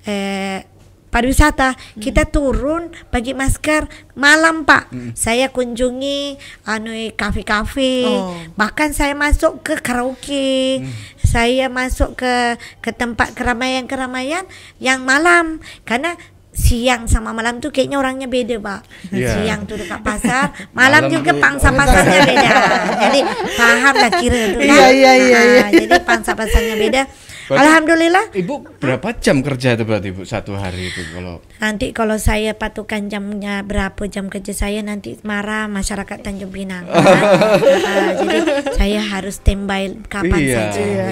eh, 0.06 0.62
pariwisata. 1.08 1.72
Kita 1.96 2.24
turun 2.24 2.88
bagi 3.08 3.32
masker 3.32 3.88
malam 4.14 4.62
pak. 4.62 4.88
Saya 5.12 5.48
kunjungi 5.48 6.36
anu 6.64 6.92
kafe-kafe. 7.12 8.04
Oh. 8.04 8.32
bahkan 8.54 8.92
saya 8.92 9.12
masuk 9.12 9.60
ke 9.60 9.76
karaoke. 9.78 10.82
Saya 11.18 11.68
masuk 11.68 12.16
ke 12.16 12.56
ke 12.80 12.90
tempat 12.90 13.32
keramaian-keramaian 13.32 14.44
yang 14.78 15.04
malam. 15.04 15.60
Karena 15.82 16.16
siang 16.48 17.06
sama 17.06 17.30
malam 17.30 17.62
tuh 17.62 17.70
kayaknya 17.70 18.02
orangnya 18.02 18.26
beda 18.26 18.58
pak. 18.58 18.80
Iya. 19.14 19.30
siang 19.30 19.62
tuh 19.62 19.78
dekat 19.78 20.02
pasar 20.08 20.50
malam, 20.74 21.06
Malam 21.06 21.14
juga 21.14 21.30
pangsa 21.38 21.70
pasarnya 21.70 22.20
beda. 22.26 22.50
Jadi 23.06 23.20
paham 23.54 23.94
lah 23.94 24.10
kira 24.18 24.40
tuh 24.50 24.60
kan? 24.60 24.66
Iya, 24.66 24.86
iya, 24.90 25.12
iya, 25.14 25.38
Ah, 25.38 25.44
iya. 25.46 25.64
jadi 25.70 25.96
pangsa 26.02 26.34
pasarnya 26.34 26.74
beda 26.74 27.02
Berarti- 27.48 27.64
alhamdulillah 27.64 28.24
Ibu 28.30 28.54
berapa 28.76 29.08
jam 29.16 29.40
kerja 29.40 29.72
itu 29.72 29.82
berarti 29.82 30.08
Bu 30.10 30.22
satu 30.22 30.52
hari 30.52 30.86
itu 30.86 31.00
kalau 31.10 31.40
Nanti 31.58 31.90
kalau 31.90 32.14
saya 32.14 32.52
patukan 32.52 33.08
jamnya 33.08 33.60
berapa 33.62 33.98
jam 34.04 34.28
kerja 34.28 34.52
saya 34.52 34.78
nanti 34.78 35.16
marah 35.22 35.64
masyarakat 35.66 36.20
Tanjung 36.20 36.48
Pinang. 36.48 36.84
kan? 36.84 37.00
Ah, 37.88 38.12
jadi 38.14 38.38
saya 38.70 39.00
harus 39.02 39.36
standby 39.36 39.90
kapan 40.06 40.38
Iya, 40.38 40.56
saja. 40.68 40.78
Iya, 40.78 41.02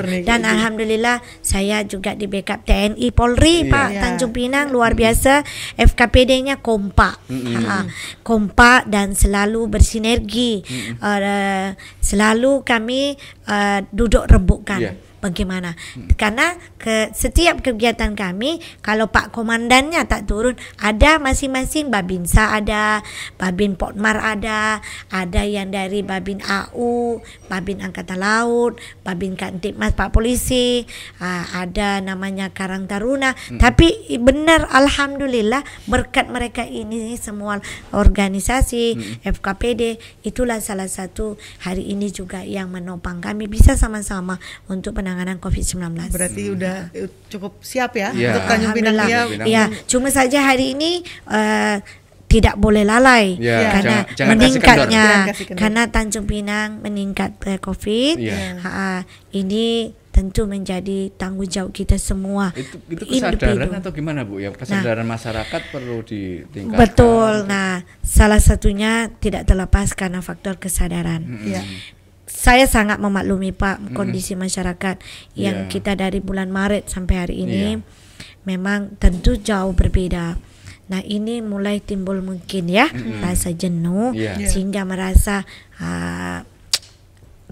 nih. 0.00 0.22
dan 0.22 0.40
alhamdulillah 0.42 1.18
saya 1.40 1.82
juga 1.82 2.14
di 2.14 2.24
backup 2.24 2.62
TNI 2.62 3.10
Polri 3.10 3.66
Iya. 3.66 3.68
Pak 3.68 3.88
Iya. 3.88 4.00
Tanjung 4.00 4.30
Pinang 4.30 4.70
luar 4.70 4.94
biasa 4.94 5.42
FKPD-nya 5.76 6.58
kompak. 6.58 7.18
Ah, 7.60 7.84
kompak 8.22 8.86
dan 8.86 9.12
selalu 9.12 9.66
bersinergi. 9.68 10.62
Eh, 10.96 11.68
selalu 11.98 12.62
kami 12.62 13.18
eh, 13.44 13.80
duduk 13.88 14.24
rembukan 14.24 14.78
Iya. 14.78 14.92
Bagaimana? 15.26 15.74
Karena 16.14 16.54
ke 16.78 17.10
setiap 17.10 17.66
kegiatan 17.66 18.14
kami 18.14 18.62
kalau 18.78 19.10
Pak 19.10 19.34
Komandannya 19.34 20.06
tak 20.06 20.30
turun 20.30 20.54
ada 20.78 21.18
masing-masing. 21.18 21.90
Babinsa 21.90 22.54
ada 22.54 23.02
Babin 23.34 23.74
Potmar 23.74 24.22
ada 24.22 24.78
ada 25.10 25.42
yang 25.42 25.74
dari 25.74 26.06
Babin 26.06 26.38
AU 26.44 27.18
Babin 27.50 27.82
Angkatan 27.82 28.22
Laut 28.22 28.78
Babin 29.02 29.34
Kantipmas 29.34 29.96
Pak 29.96 30.12
Polisi 30.12 30.86
ada 31.18 31.98
namanya 32.04 32.54
Karang 32.54 32.86
Taruna. 32.86 33.34
Tapi 33.56 34.14
benar 34.22 34.70
Alhamdulillah 34.70 35.66
berkat 35.90 36.28
mereka 36.30 36.62
ini 36.62 37.16
semua 37.16 37.58
organisasi 37.96 39.18
FKPD 39.24 39.96
itulah 40.22 40.60
salah 40.60 40.86
satu 40.86 41.40
hari 41.64 41.88
ini 41.88 42.12
juga 42.12 42.44
yang 42.44 42.68
menopang. 42.68 43.24
Kami 43.24 43.48
bisa 43.48 43.72
sama-sama 43.72 44.36
untuk 44.68 45.00
penanganan 45.00 45.15
COVID-19. 45.16 46.12
Berarti 46.12 46.42
udah 46.50 46.76
eh, 46.92 47.08
cukup 47.26 47.56
siap 47.60 47.94
ya 47.94 48.12
Iya. 48.12 48.34
untuk 48.34 48.42
Tanjung 48.44 48.72
Pinang 48.72 48.96
ya. 49.06 49.20
Iya, 49.40 49.64
cuma 49.86 50.08
saja 50.08 50.44
hari 50.44 50.74
ini 50.74 51.00
eh, 51.26 51.76
tidak 52.26 52.58
boleh 52.58 52.82
lalai 52.82 53.38
Ya, 53.38 53.70
karena 53.70 53.96
jangan- 54.02 54.16
jangan 54.18 54.34
meningkatnya. 54.36 55.06
Jangan 55.30 55.56
karena 55.56 55.82
Tanjung 55.86 56.26
Pinang 56.26 56.82
meningkat 56.82 57.30
eh, 57.46 57.56
COVID. 57.56 58.16
Iya. 58.18 58.60
Ha, 58.60 59.06
ini 59.32 59.94
tentu 60.10 60.48
menjadi 60.48 61.12
tanggung 61.12 61.44
jawab 61.44 61.76
kita 61.76 62.00
semua. 62.00 62.48
itu 62.56 62.80
itu 62.88 63.04
kesadaran 63.04 63.68
individu. 63.68 63.76
atau 63.76 63.90
gimana 63.92 64.24
Bu 64.24 64.40
ya 64.40 64.48
kesadaran 64.48 65.04
masyarakat 65.04 65.62
perlu 65.68 66.00
ditingkatkan. 66.02 66.80
Betul. 66.80 67.44
Nah, 67.44 67.84
salah 68.00 68.40
satunya 68.40 69.12
tidak 69.20 69.44
terlepas 69.44 69.92
karena 69.92 70.18
faktor 70.18 70.56
kesadaran. 70.56 71.20
Iya. 71.44 71.60
Saya 72.36 72.68
sangat 72.68 73.00
memaklumi 73.00 73.56
Pak 73.56 73.96
kondisi 73.96 74.36
masyarakat 74.36 75.00
yang 75.32 75.64
Iya. 75.64 75.68
kita 75.72 75.96
dari 75.96 76.20
bulan 76.20 76.52
Maret 76.52 76.84
sampai 76.92 77.14
hari 77.16 77.36
ini 77.48 77.80
Iya. 77.80 77.82
memang 78.44 78.92
tentu 79.00 79.40
jauh 79.40 79.72
berbeda. 79.72 80.36
Nah, 80.86 81.00
ini 81.02 81.40
mulai 81.40 81.80
timbul 81.80 82.20
mungkin 82.20 82.68
ya 82.68 82.92
rasa 83.24 83.56
jenuh. 83.56 84.12
Iya. 84.12 84.36
sehingga 84.44 84.84
merasa 84.84 85.48
ah, 85.80 86.44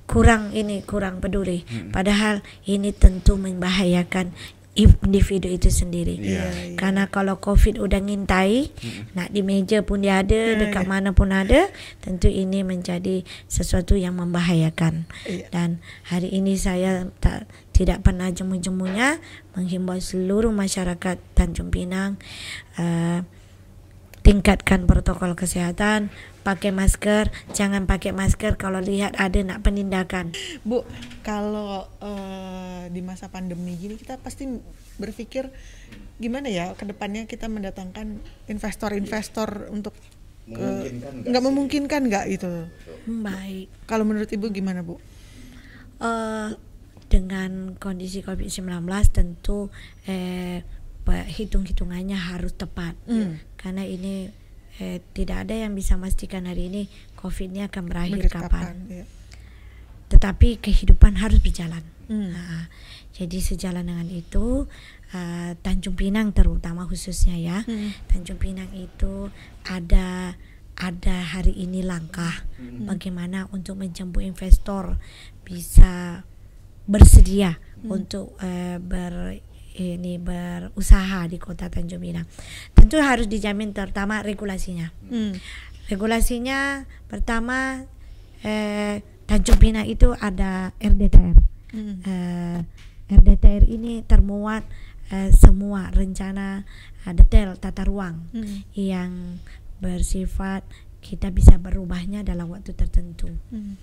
kurang 0.05 0.53
ini 0.53 0.85
kurang 0.85 1.25
peduli. 1.25 1.65
Padahal 1.89 2.45
ini 2.69 2.93
tentu 2.93 3.41
membahayakan 3.41 4.37
individu 4.75 5.47
itu 5.47 5.71
sendiri. 5.71 6.19
Iya. 6.19 6.45
Iya. 6.51 6.77
Karena 6.79 7.07
kalau 7.07 7.39
COVID 7.39 7.79
udah 7.79 8.03
ngintai, 8.03 8.75
nak 9.15 9.31
di 9.31 9.47
meja 9.47 9.87
pun 9.87 10.03
dia 10.03 10.19
ada, 10.21 10.35
Ya, 10.35 10.59
dekat 10.59 10.85
ya. 10.85 10.91
mana 10.91 11.15
pun 11.15 11.31
ada, 11.31 11.71
tentu 12.03 12.27
ini 12.27 12.67
menjadi 12.67 13.23
sesuatu 13.47 13.95
yang 13.95 14.19
membahayakan. 14.19 15.07
Iya. 15.31 15.47
Dan 15.55 15.79
hari 16.11 16.35
ini 16.35 16.59
saya 16.59 17.07
tak 17.23 17.47
tidak 17.75 18.07
pernah 18.07 18.31
jemu-jemunya 18.31 19.19
menghimbau 19.59 19.99
seluruh 19.99 20.55
masyarakat 20.55 21.19
Tanjung 21.35 21.75
Pinang 21.75 22.23
eh, 22.79 23.27
tingkatkan 24.25 24.89
protokol 24.89 25.37
kesehatan, 25.37 26.09
pakai 26.45 26.71
masker, 26.71 27.33
jangan 27.57 27.89
pakai 27.89 28.13
masker 28.13 28.61
kalau 28.61 28.79
lihat 28.79 29.17
ada 29.17 29.41
nak 29.41 29.65
penindakan. 29.65 30.37
Bu, 30.63 30.85
kalau 31.25 31.89
eh, 32.05 32.93
di 32.93 33.01
masa 33.01 33.33
pandemi 33.33 33.75
gini 33.81 33.97
kita 33.97 34.21
pasti 34.21 34.47
berpikir 35.01 35.49
gimana 36.21 36.47
ya 36.47 36.77
ke 36.79 36.87
depannya 36.87 37.27
kita 37.27 37.51
mendatangkan 37.51 38.23
investor-investor 38.47 39.73
untuk 39.73 39.97
nggak 41.25 41.43
memungkinkan 41.43 42.07
nggak 42.13 42.25
gitu. 42.37 42.69
Baik. 43.09 43.73
Kalau 43.89 44.05
menurut 44.05 44.29
Ibu 44.29 44.53
gimana, 44.53 44.85
Bu? 44.85 45.01
eh 46.05 46.51
dengan 47.09 47.79
kondisi 47.79 48.21
COVID-19 48.21 48.85
tentu 49.15 49.71
eh, 50.05 50.61
hitung-hitungannya 51.07 52.17
harus 52.17 52.57
tepat 52.57 52.97
Hmm. 53.05 53.37
karena 53.61 53.85
ini 53.85 54.33
eh, 54.81 54.99
tidak 55.15 55.49
ada 55.49 55.55
yang 55.55 55.73
bisa 55.75 55.95
memastikan 55.95 56.47
hari 56.47 56.71
ini 56.71 56.83
COVID 57.19 57.49
ini 57.55 57.63
akan 57.67 57.83
berakhir 57.87 58.27
Berakhir 58.27 58.33
kapan. 58.51 58.75
Iya. 58.91 59.05
Tetapi 60.11 60.49
kehidupan 60.63 61.19
harus 61.19 61.39
berjalan. 61.43 61.83
Hmm. 62.07 62.37
Nah, 62.37 62.69
jadi 63.17 63.39
sejalan 63.41 63.89
dengan 63.89 64.09
itu 64.11 64.69
eh, 65.15 65.57
Tanjung 65.63 65.97
Pinang 65.97 66.35
terutama 66.35 66.85
khususnya 66.85 67.39
ya 67.39 67.59
Hmm. 67.65 67.95
Tanjung 68.11 68.37
Pinang 68.37 68.71
itu 68.75 69.31
ada 69.65 70.37
ada 70.75 71.17
hari 71.23 71.55
ini 71.55 71.87
langkah 71.87 72.43
bagaimana 72.59 73.47
untuk 73.55 73.79
menjemput 73.79 74.27
investor 74.27 74.99
bisa 75.47 76.27
bersedia 76.91 77.63
untuk 77.87 78.35
eh, 78.43 78.83
ber 78.83 79.39
ini 79.75 80.17
berusaha 80.17 81.27
di 81.27 81.37
kota 81.37 81.67
Tanjung 81.67 81.99
Pinang. 81.99 82.27
Tentu 82.73 82.99
harus 82.99 83.27
dijamin 83.27 83.75
terutama 83.75 84.23
regulasinya. 84.23 84.91
Hmm. 85.11 85.35
Regulasinya 85.91 86.87
pertama 87.07 87.85
eh, 88.41 89.03
Tanjung 89.27 89.59
Pinang 89.59 89.85
itu 89.85 90.15
ada 90.15 90.71
RDTR 90.79 91.37
Hmm. 91.75 91.99
eh, 92.07 92.59
RDTR 93.11 93.67
ini 93.67 94.07
termuat 94.07 94.63
eh, 95.11 95.35
semua 95.35 95.91
rencana 95.91 96.63
eh, 97.03 97.13
detail 97.13 97.59
tata 97.59 97.83
ruang 97.83 98.31
Hmm. 98.31 98.63
yang 98.73 99.43
bersifat 99.83 100.63
kita 101.03 101.29
bisa 101.29 101.59
berubahnya 101.59 102.23
dalam 102.23 102.49
waktu 102.49 102.73
tertentu. 102.73 103.27
Hmm. 103.51 103.75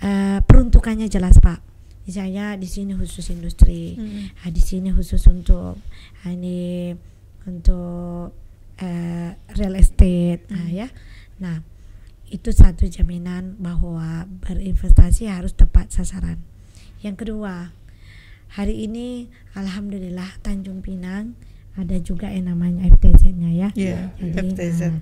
Eh, 0.00 0.38
peruntukannya 0.46 1.10
jelas 1.10 1.36
Pak. 1.36 1.71
Misalnya 2.02 2.58
di 2.58 2.66
sini 2.66 2.92
khusus 2.92 3.30
industri, 3.30 3.94
Hmm. 3.94 4.26
ah, 4.42 4.50
di 4.50 4.58
sini 4.58 4.90
khusus 4.90 5.22
untuk 5.30 5.78
ah, 6.22 6.30
ini 6.30 6.90
untuk 7.46 8.34
eh, 8.78 9.30
real 9.54 9.74
estate, 9.78 10.42
ah, 10.50 10.66
ya. 10.66 10.90
Nah 11.38 11.62
itu 12.26 12.48
satu 12.50 12.88
jaminan 12.88 13.60
bahwa 13.60 14.24
berinvestasi 14.42 15.28
harus 15.28 15.52
tepat 15.52 15.92
sasaran. 15.92 16.40
Yang 17.04 17.26
kedua, 17.26 17.70
hari 18.50 18.88
ini 18.88 19.28
alhamdulillah 19.52 20.40
Tanjung 20.40 20.80
Pinang 20.80 21.36
ada 21.76 21.96
juga 22.00 22.28
yang 22.32 22.50
namanya 22.50 22.88
FTZ-nya 22.90 23.50
ya. 23.52 23.68
Iya, 23.76 24.12
Jadi, 24.18 24.48
FTZ. 24.52 24.80
ah, 24.90 24.96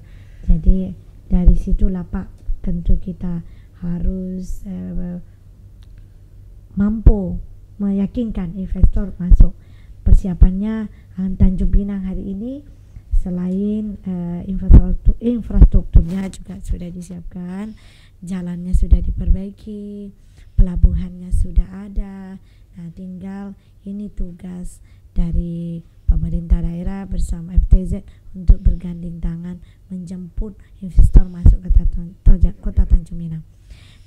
jadi 0.47 0.92
dari 1.30 1.54
situlah 1.57 2.04
Pak 2.04 2.28
tentu 2.61 2.99
kita 3.00 3.40
harus 3.80 4.66
eh, 4.69 5.23
mampu 6.74 7.38
meyakinkan 7.80 8.54
investor 8.54 9.16
masuk. 9.16 9.56
Persiapannya 10.04 10.90
ah, 11.16 11.30
Tanjung 11.36 11.72
Pinang 11.72 12.04
hari 12.04 12.34
ini 12.34 12.60
selain 13.20 14.00
eh, 14.08 14.40
infrastruktur 14.48 15.12
infrastrukturnya 15.20 16.24
juga 16.32 16.56
sudah 16.64 16.88
disiapkan, 16.88 17.76
jalannya 18.24 18.72
sudah 18.72 19.00
diperbaiki, 19.04 20.08
pelabuhannya 20.56 21.28
sudah 21.28 21.68
ada. 21.88 22.40
Nah, 22.80 22.88
tinggal 22.96 23.52
ini 23.84 24.08
tugas 24.08 24.80
dari 25.12 25.84
pemerintah 26.08 26.64
daerah 26.64 27.04
bersama 27.04 27.52
FTZ 27.60 28.02
untuk 28.32 28.64
bergandeng 28.64 29.20
tangan 29.20 29.60
menjemput 29.92 30.56
investor 30.80 31.28
masuk 31.28 31.60
ke 31.60 31.70
kota 32.60 32.88
Tanjung 32.88 33.20
Pinang. 33.20 33.44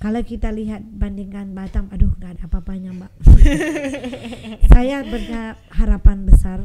Kalau 0.04 0.20
kita 0.20 0.52
lihat 0.52 0.84
bandingkan 0.84 1.56
Batam, 1.56 1.88
aduh 1.88 2.12
nggak 2.20 2.36
ada 2.36 2.44
apa-apanya 2.44 2.92
mbak. 2.92 3.12
Saya 4.74 5.00
berharapan 5.02 6.28
besar 6.28 6.60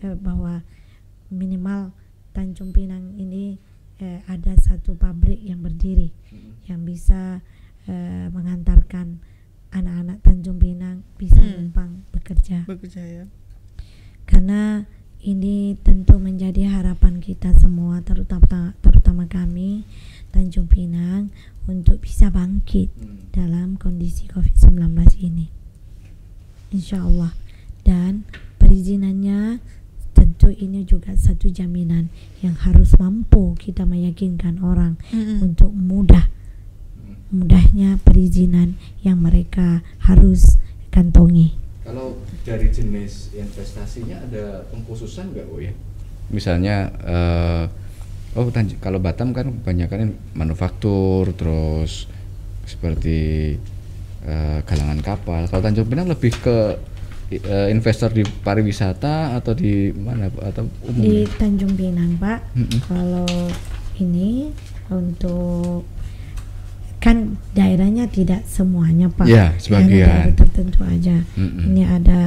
eh, 0.00 0.18
bahwa 0.18 0.66
minimal 1.30 1.94
Tanjung 2.30 2.74
Pinang 2.74 3.14
ini 3.14 3.62
eh, 3.98 4.18
ada 4.26 4.58
satu 4.58 4.98
pabrik 4.98 5.38
yang 5.38 5.62
berdiri 5.62 6.10
yang 6.66 6.82
bisa 6.82 7.38
eh, 7.86 8.26
mengantarkan 8.26 9.22
anak-anak 9.70 10.18
Tanjung 10.20 10.58
Pinang 10.58 11.06
bisa 11.14 11.38
Hmm. 11.38 11.70
numpang 11.70 12.02
bekerja 12.10 12.66
Bekerja 12.66 13.02
ya. 13.06 13.24
karena 14.26 14.82
ini 15.20 15.78
tentu 15.78 16.18
menjadi 16.18 16.66
harapan 16.66 17.22
kita 17.22 17.54
semua 17.54 18.02
terutama 18.02 18.74
terutama 18.82 19.30
kami 19.30 19.86
Tanjung 20.30 20.66
Pinang 20.66 21.30
untuk 21.70 22.02
bisa 22.02 22.34
bangkit 22.34 22.90
dalam 23.30 23.78
kondisi 23.78 24.26
COVID-19 24.26 24.90
ini. 25.22 25.46
Insya 26.74 27.06
Allah 27.06 27.30
dan 27.86 28.26
perizinannya 28.58 29.62
tentu 30.10 30.50
ini 30.50 30.82
juga 30.82 31.14
satu 31.14 31.46
jaminan 31.46 32.10
yang 32.42 32.58
harus 32.66 32.98
mampu 32.98 33.54
kita 33.54 33.86
meyakinkan 33.86 34.58
orang 34.60 34.98
Mm-mm. 35.14 35.46
untuk 35.46 35.70
mudah 35.70 36.26
mudahnya 37.30 38.02
perizinan 38.02 38.74
yang 39.06 39.22
mereka 39.22 39.86
harus 40.02 40.58
kantongi. 40.90 41.54
Kalau 41.86 42.18
dari 42.42 42.66
jenis 42.74 43.30
investasinya 43.38 44.18
ada 44.26 44.66
pengkhususan 44.74 45.30
nggak, 45.30 45.46
Bu 45.46 45.62
ya? 45.62 45.72
Misalnya, 46.30 46.90
eh, 47.06 47.64
oh 48.38 48.46
Tanj- 48.54 48.78
kalau 48.78 49.02
Batam 49.02 49.34
kan 49.34 49.50
kebanyakan 49.62 50.14
manufaktur, 50.38 51.34
terus 51.34 52.06
seperti 52.68 53.54
eh, 54.22 54.58
galangan 54.62 55.00
kapal. 55.02 55.50
Kalau 55.50 55.62
Tanjung 55.64 55.90
Pinang 55.90 56.06
lebih 56.06 56.30
ke 56.38 56.78
eh, 57.30 57.68
investor 57.70 58.14
di 58.14 58.22
pariwisata 58.22 59.34
atau 59.34 59.52
di 59.54 59.90
mana, 59.90 60.30
atau 60.42 60.70
umum? 60.86 61.02
Di 61.02 61.26
Tanjung 61.34 61.74
Pinang, 61.74 62.14
Pak. 62.18 62.54
Mm-mm. 62.54 62.78
Kalau 62.86 63.26
ini 63.98 64.54
untuk 64.90 65.86
kan 67.00 67.40
daerahnya 67.56 68.06
tidak 68.12 68.44
semuanya, 68.44 69.08
Pak. 69.08 69.26
Ya, 69.26 69.56
sebagian. 69.56 70.06
daerah 70.06 70.36
tertentu 70.36 70.80
aja. 70.84 71.24
Mm-mm. 71.34 71.64
Ini 71.72 71.82
ada 71.88 72.22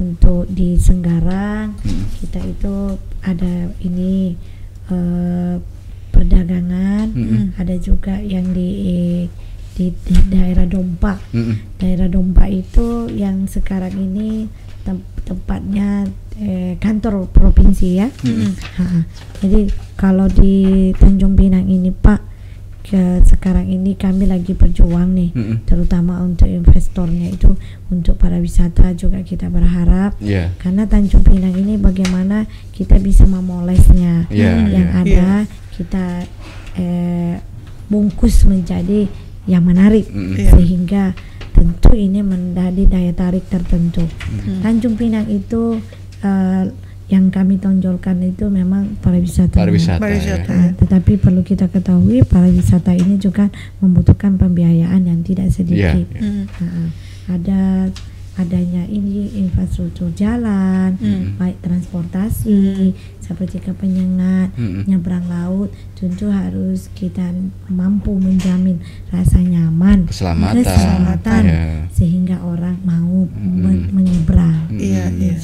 untuk 0.00 0.48
di 0.48 0.74
Senggarang, 0.80 1.76
Mm-mm. 1.78 2.04
kita 2.24 2.40
itu 2.42 2.96
ada 3.22 3.70
ini 3.84 4.34
eh, 4.90 5.56
perdagangan, 6.10 7.06
Mm-mm. 7.12 7.44
ada 7.60 7.76
juga 7.76 8.18
yang 8.18 8.50
di 8.56 8.70
di, 9.76 9.92
di 9.92 10.16
daerah 10.32 10.64
Dompa. 10.64 11.20
Mm-mm. 11.36 11.76
Daerah 11.76 12.08
Dompa 12.08 12.48
itu 12.48 13.12
yang 13.12 13.44
sekarang 13.44 13.92
ini 13.92 14.48
tem- 14.82 15.04
tempatnya 15.22 16.08
eh, 16.40 16.80
kantor 16.80 17.28
provinsi 17.28 17.88
ya. 18.00 18.08
Ha-ha. 18.08 19.00
Jadi 19.44 19.68
kalau 20.00 20.26
di 20.32 20.90
Tanjung 20.96 21.36
Pinang 21.36 21.68
ini 21.68 21.92
Pak, 21.92 22.20
ke 22.86 23.18
sekarang 23.26 23.66
ini 23.66 23.98
kami 23.98 24.30
lagi 24.30 24.54
berjuang 24.54 25.10
nih, 25.10 25.34
Mm-mm. 25.34 25.66
terutama 25.66 26.22
untuk 26.22 26.46
investornya 26.46 27.34
itu 27.34 27.50
untuk 27.90 28.14
para 28.14 28.38
wisata 28.38 28.94
juga 28.94 29.26
kita 29.26 29.50
berharap 29.50 30.14
Iya. 30.22 30.54
karena 30.62 30.86
Tanjung 30.86 31.26
Pinang 31.26 31.58
ini 31.58 31.74
bagaimana 31.74 32.46
kita 32.70 33.02
bisa 33.02 33.26
memolesnya 33.26 34.30
Iya, 34.30 34.70
yang 34.70 34.88
iya. 34.94 35.02
ada 35.02 35.26
kita 35.74 36.04
eh, 36.78 37.42
bungkus 37.90 38.46
menjadi 38.46 39.10
yang 39.50 39.66
menarik 39.66 40.06
Mm-mm. 40.06 40.38
Iya. 40.38 40.50
sehingga 40.54 41.04
tentu 41.50 41.90
ini 41.90 42.22
menjadi 42.22 42.82
daya 42.86 43.12
tarik 43.16 43.50
tertentu. 43.50 44.04
Hmm. 44.04 44.62
Tanjung 44.62 44.94
Pinang 44.94 45.26
itu 45.26 45.82
eh, 46.22 46.64
yang 47.06 47.30
kami 47.30 47.54
tonjolkan 47.56 48.18
itu 48.20 48.50
memang 48.50 48.98
pariwisata. 48.98 49.54
Pariwisata. 49.54 50.02
Pariwisata. 50.02 50.50
ya. 50.50 50.58
Nah, 50.58 50.70
tetapi 50.74 51.16
perlu 51.16 51.40
kita 51.40 51.66
ketahui 51.66 52.22
pariwisata 52.22 52.90
ini 52.92 53.14
juga 53.16 53.46
membutuhkan 53.78 54.34
pembiayaan 54.34 55.06
yang 55.06 55.22
tidak 55.22 55.48
sedikit. 55.48 56.02
Iya. 56.02 56.18
Mm. 56.18 56.44
Nah, 56.50 56.88
ada 57.28 57.60
adanya 58.36 58.84
ini 58.84 59.32
infrastruktur 59.34 60.12
jalan, 60.12 60.92
Hmm. 61.00 61.40
baik 61.40 61.56
transportasi 61.56 62.92
seperti 63.18 63.58
ke 63.58 63.72
penyengat, 63.72 64.52
Mm-mm. 64.52 64.84
nyebrang 64.84 65.24
laut, 65.24 65.72
tentu 65.94 66.28
harus 66.28 66.92
kita 66.92 67.32
mampu 67.66 68.12
menjamin 68.12 68.76
rasa 69.08 69.40
nyaman, 69.40 70.04
Keselamatan. 70.04 70.60
keselamatan, 70.60 71.42
Iya. 71.42 71.64
sehingga 71.88 72.36
orang 72.44 72.76
mau 72.84 73.24
men- 73.40 73.88
menyeberang. 73.88 74.68
Mm-mm. 74.68 74.84
Iya, 74.84 75.04
iya. 75.16 75.36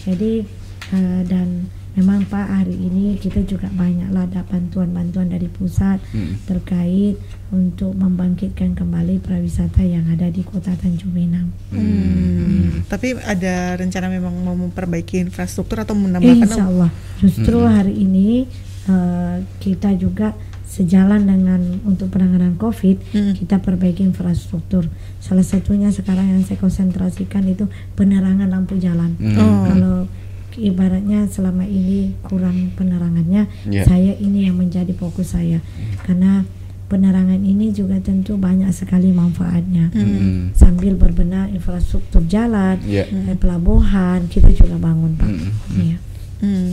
Jadi 0.00 0.42
eh, 0.90 1.22
dan 1.24 1.66
memang 1.90 2.22
Pak 2.22 2.46
hari 2.46 2.78
ini 2.78 3.18
kita 3.18 3.42
juga 3.42 3.66
banyaklah 3.68 4.22
ada 4.24 4.46
bantuan-bantuan 4.46 5.26
dari 5.26 5.50
pusat 5.50 5.98
Mm. 6.14 6.46
terkait 6.46 7.18
untuk 7.50 7.98
membangkitkan 7.98 8.78
kembali 8.78 9.18
pariwisata 9.18 9.82
yang 9.82 10.06
ada 10.06 10.30
di 10.30 10.46
Kota 10.46 10.70
Tanjung 10.74 11.10
Pinang. 11.10 11.50
Hmm. 11.74 12.86
Tapi 12.86 13.18
ada 13.18 13.74
rencana 13.74 14.06
memang 14.06 14.30
mau 14.38 14.54
memperbaiki 14.54 15.18
infrastruktur 15.18 15.82
atau 15.82 15.98
Eh, 15.98 16.00
menambahkan 16.00 16.46
insya 16.46 16.66
Allah. 16.66 16.90
Justru 17.18 17.58
Hmm. 17.58 17.74
hari 17.74 17.94
ini 17.98 18.46
eh, 18.86 19.36
kita 19.58 19.92
juga 19.94 20.32
sejalan 20.64 21.26
dengan 21.26 21.58
untuk 21.82 22.10
penanganan 22.10 22.54
COVID, 22.54 22.96
Hmm. 23.10 23.34
kita 23.34 23.58
perbaiki 23.58 24.02
infrastruktur. 24.02 24.86
Salah 25.18 25.42
satunya 25.42 25.90
sekarang 25.90 26.30
yang 26.30 26.42
saya 26.46 26.56
konsentrasikan 26.56 27.42
itu 27.44 27.66
penerangan 27.94 28.46
lampu 28.46 28.78
jalan. 28.78 29.18
Hmm. 29.18 29.36
Oh. 29.36 29.62
Kalau 29.66 29.96
ibaratnya 30.56 31.28
selama 31.28 31.62
ini 31.62 32.14
kurang 32.24 32.74
penerangannya, 32.74 33.46
Ya. 33.68 33.84
saya 33.86 34.16
ini 34.16 34.48
yang 34.50 34.56
menjadi 34.58 34.90
fokus 34.96 35.36
saya. 35.36 35.62
Karena 36.02 36.42
penerangan 36.90 37.38
ini 37.38 37.70
juga 37.70 38.02
tentu 38.02 38.34
banyak 38.34 38.74
sekali 38.74 39.14
manfaatnya. 39.14 39.94
Mm. 39.94 40.58
Sambil 40.58 40.98
berbenah 40.98 41.46
infrastruktur 41.54 42.26
jalan, 42.26 42.82
Iya. 42.82 43.06
eh, 43.06 43.38
pelabuhan, 43.38 44.26
kita 44.26 44.50
juga 44.50 44.74
bangun, 44.74 45.14
Pak. 45.14 45.30
Mm. 45.30 45.50
Iya. 45.78 45.96
Hmm. 46.40 46.72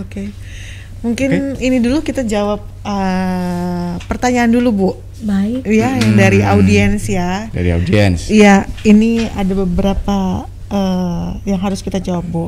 Oke. 0.00 0.34
Mungkin 1.00 1.56
ini 1.56 1.80
dulu 1.80 2.04
kita 2.04 2.24
jawab 2.24 2.60
uh, 2.84 3.96
pertanyaan 4.04 4.52
dulu, 4.52 4.68
Bu. 4.68 4.90
Baik. 5.20 5.64
Ya, 5.68 5.96
yang 5.96 6.16
Hmm. 6.16 6.20
dari 6.20 6.40
audiens 6.40 7.04
ya. 7.04 7.48
Dari 7.52 7.70
audiens. 7.72 8.28
Iya, 8.28 8.64
ini 8.84 9.24
ada 9.30 9.52
beberapa 9.54 10.44
eh, 10.70 11.28
yang 11.50 11.58
harus 11.58 11.82
kita 11.82 11.98
jawab, 11.98 12.24
Bu. 12.24 12.44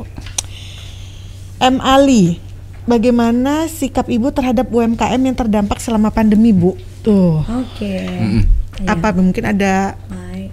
M. 1.63 1.79
Ali, 1.79 2.43
bagaimana 2.83 3.71
sikap 3.71 4.11
Ibu 4.11 4.35
terhadap 4.35 4.67
UMKM 4.67 5.21
yang 5.23 5.31
terdampak 5.33 5.79
selama 5.79 6.11
pandemi, 6.11 6.51
Bu? 6.51 6.75
Tuh. 6.99 7.39
Oke. 7.39 8.03
Mm-mm. 8.03 8.43
Iya. 8.83 8.87
Apa 8.91 9.15
mungkin 9.15 9.47
ada 9.47 9.95
Baik. 10.09 10.51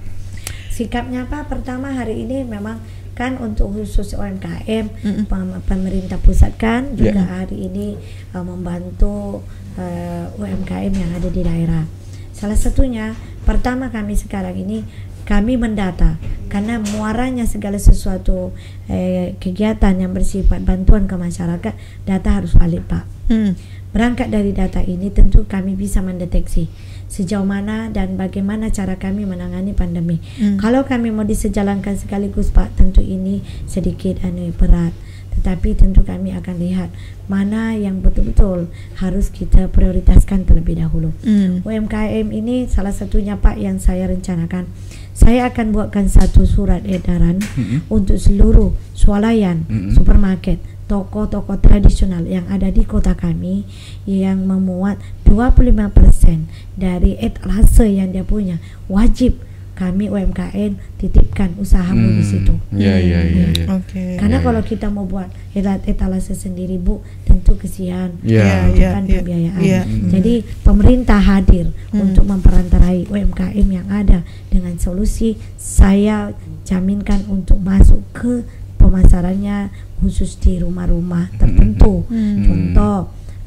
Sikapnya 0.71 1.27
apa? 1.27 1.45
Pertama 1.45 1.91
hari 1.91 2.23
ini 2.23 2.47
memang 2.47 2.79
kan 3.13 3.37
untuk 3.37 3.75
khusus 3.75 4.15
UMKM 4.15 4.87
Mm-mm. 4.97 5.25
pem- 5.27 5.61
pemerintah 5.67 6.17
pusat 6.17 6.55
kan 6.57 6.95
Ya. 6.95 7.11
juga 7.11 7.23
hari 7.27 7.69
ini 7.69 7.99
uh, 8.33 8.41
membantu 8.41 9.43
uh, 9.77 10.25
UMKM 10.37 10.93
yang 10.95 11.11
ada 11.13 11.29
di 11.29 11.43
daerah. 11.43 11.85
Salah 12.33 12.57
satunya 12.57 13.13
pertama 13.45 13.91
kami 13.91 14.17
sekarang 14.17 14.57
ini 14.57 14.87
kami 15.31 15.55
mendata 15.55 16.19
karena 16.51 16.83
muaranya 16.83 17.47
segala 17.47 17.79
sesuatu 17.79 18.51
eh, 18.91 19.39
kegiatan 19.39 19.95
yang 19.95 20.11
bersifat 20.11 20.67
bantuan 20.67 21.07
ke 21.07 21.15
masyarakat 21.15 21.75
data 22.03 22.29
harus 22.35 22.59
valid 22.59 22.83
pak. 22.91 23.07
Hmm. 23.31 23.55
Berangkat 23.95 24.35
dari 24.35 24.51
data 24.51 24.83
ini 24.83 25.15
tentu 25.15 25.47
kami 25.47 25.79
bisa 25.79 26.03
mendeteksi 26.03 26.67
sejauh 27.11 27.47
mana 27.47 27.91
dan 27.91 28.15
bagaimana 28.15 28.71
cara 28.71 28.99
kami 28.99 29.27
menangani 29.27 29.75
pandemi. 29.75 30.23
Hmm. 30.39 30.59
Kalau 30.59 30.87
kami 30.87 31.11
mau 31.11 31.27
disejalankan 31.27 31.99
sekaligus 31.99 32.55
Pak, 32.55 32.79
tentu 32.79 33.03
ini 33.03 33.43
sedikit 33.67 34.23
anu 34.23 34.55
berat. 34.55 34.95
Tetapi 35.31 35.79
tentu 35.79 36.03
kami 36.07 36.35
akan 36.35 36.57
lihat 36.59 36.91
mana 37.31 37.75
yang 37.75 38.03
betul-betul 38.03 38.71
harus 38.99 39.31
kita 39.31 39.71
prioritaskan 39.71 40.47
terlebih 40.47 40.79
dahulu. 40.83 41.11
Hmm. 41.23 41.63
UMKM 41.67 42.31
ini 42.31 42.67
salah 42.71 42.95
satunya 42.95 43.39
Pak 43.39 43.59
yang 43.59 43.83
saya 43.83 44.07
rencanakan. 44.07 44.71
Saya 45.13 45.51
akan 45.51 45.75
buatkan 45.75 46.07
satu 46.07 46.47
surat 46.47 46.87
edaran 46.87 47.43
Mm-mm. 47.43 47.87
untuk 47.91 48.17
seluruh 48.17 48.73
swalayan, 48.95 49.67
Mm-mm. 49.67 49.93
supermarket, 49.93 50.63
toko-toko 50.91 51.55
tradisional 51.63 52.27
yang 52.27 52.51
ada 52.51 52.67
di 52.71 52.83
kota 52.83 53.15
kami 53.15 53.63
yang 54.07 54.43
memuat 54.43 54.99
25% 55.23 56.51
dari 56.75 57.15
etalase 57.23 57.87
yang 57.87 58.11
dia 58.11 58.27
punya 58.27 58.59
wajib 58.91 59.39
kami 59.81 60.13
UMKM 60.13 60.77
titipkan 60.95 61.57
usahamu 61.57 62.21
di 62.21 62.21
situ. 62.21 62.53
Iya 62.69 63.01
iya 63.01 63.21
iya. 63.25 63.47
iya. 63.49 63.65
Oke. 63.73 64.21
Karena 64.21 64.37
Ya, 64.37 64.45
kalau 64.45 64.61
ya. 64.61 64.69
kita 64.69 64.87
mau 64.87 65.09
buat 65.09 65.25
etal- 65.51 65.81
etalase 65.83 66.37
sendiri 66.37 66.77
Bu, 66.77 67.01
tentu 67.25 67.57
kesian. 67.57 68.21
Iya. 68.21 68.69
Iya, 68.71 68.89
kan 68.93 69.09
iya, 69.09 69.19
pembiayaan. 69.19 69.61
iya. 69.65 69.81
Jadi 69.89 70.45
pemerintah 70.61 71.17
hadir 71.17 71.73
Hmm. 71.89 72.05
untuk 72.05 72.29
memperantarai 72.29 73.09
UMKM 73.09 73.69
yang 73.73 73.89
ada 73.89 74.21
dengan 74.47 74.77
solusi 74.77 75.41
saya 75.57 76.37
jaminkan 76.63 77.25
untuk 77.27 77.57
masuk 77.59 78.05
ke 78.13 78.45
pemasarannya 78.77 79.73
khusus 79.99 80.37
di 80.37 80.61
rumah-rumah 80.61 81.33
tertentu. 81.37 82.05
Hmm. 82.07 82.45
Contoh 82.45 82.99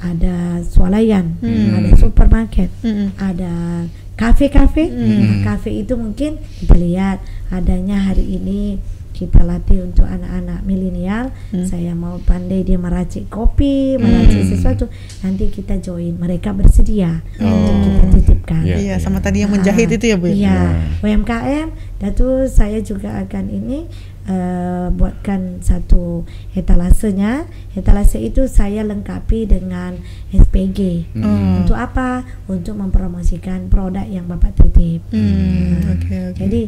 ada 0.04 0.60
swalayan, 0.62 1.40
Hmm. 1.40 1.80
ada 1.80 1.96
supermarket, 1.96 2.68
Hmm. 2.84 3.16
ada 3.16 3.88
kafe-kafe. 4.14 4.92
Hmm. 4.92 5.42
Kafe 5.42 5.80
itu 5.80 5.96
mungkin 5.96 6.38
kita 6.60 6.76
lihat 6.76 7.18
adanya 7.50 7.98
hari 8.04 8.36
ini 8.36 8.78
kita 9.14 9.46
latih 9.46 9.86
untuk 9.86 10.04
anak-anak 10.04 10.66
milenial. 10.66 11.30
Hmm. 11.54 11.64
Saya 11.64 11.94
mau 11.94 12.18
pandai 12.20 12.66
dia 12.66 12.76
meracik 12.76 13.30
kopi, 13.30 13.96
meracik 13.96 14.42
Hmm. 14.44 14.52
sesuatu. 14.52 14.86
Nanti 15.22 15.48
kita 15.48 15.78
join. 15.80 16.18
Mereka 16.18 16.50
bersedia 16.52 17.22
Oh. 17.38 17.46
untuk 17.48 17.76
kita 17.80 18.06
titipkan. 18.12 18.62
Iya, 18.66 18.78
iya. 18.82 18.96
sama 18.98 19.22
tadi 19.22 19.46
yang 19.46 19.54
menjahit 19.54 19.86
Ah, 19.88 19.96
itu 19.96 20.06
ya, 20.10 20.18
Bu. 20.18 20.28
ya? 20.28 20.34
Iya, 20.34 20.50
Ya. 20.50 20.60
UMKM. 21.00 21.68
Datu 22.02 22.50
saya 22.50 22.82
juga 22.82 23.22
akan 23.22 23.54
ini 23.54 23.86
eh, 24.28 24.88
buatkan 24.94 25.60
satu 25.64 26.24
etalasenya. 26.56 27.48
Etalase 27.76 28.22
itu 28.22 28.48
saya 28.48 28.86
lengkapi 28.86 29.48
dengan 29.50 30.00
SPG. 30.32 31.12
Mm. 31.16 31.64
Untuk 31.66 31.76
apa? 31.78 32.24
Untuk 32.48 32.80
mempromosikan 32.80 33.68
produk 33.68 34.06
yang 34.08 34.30
Bapak 34.30 34.56
titip. 34.60 35.04
Hmm, 35.12 35.80
Nah, 35.84 35.98
oke, 35.98 36.16
oke. 36.34 36.40
Jadi 36.40 36.62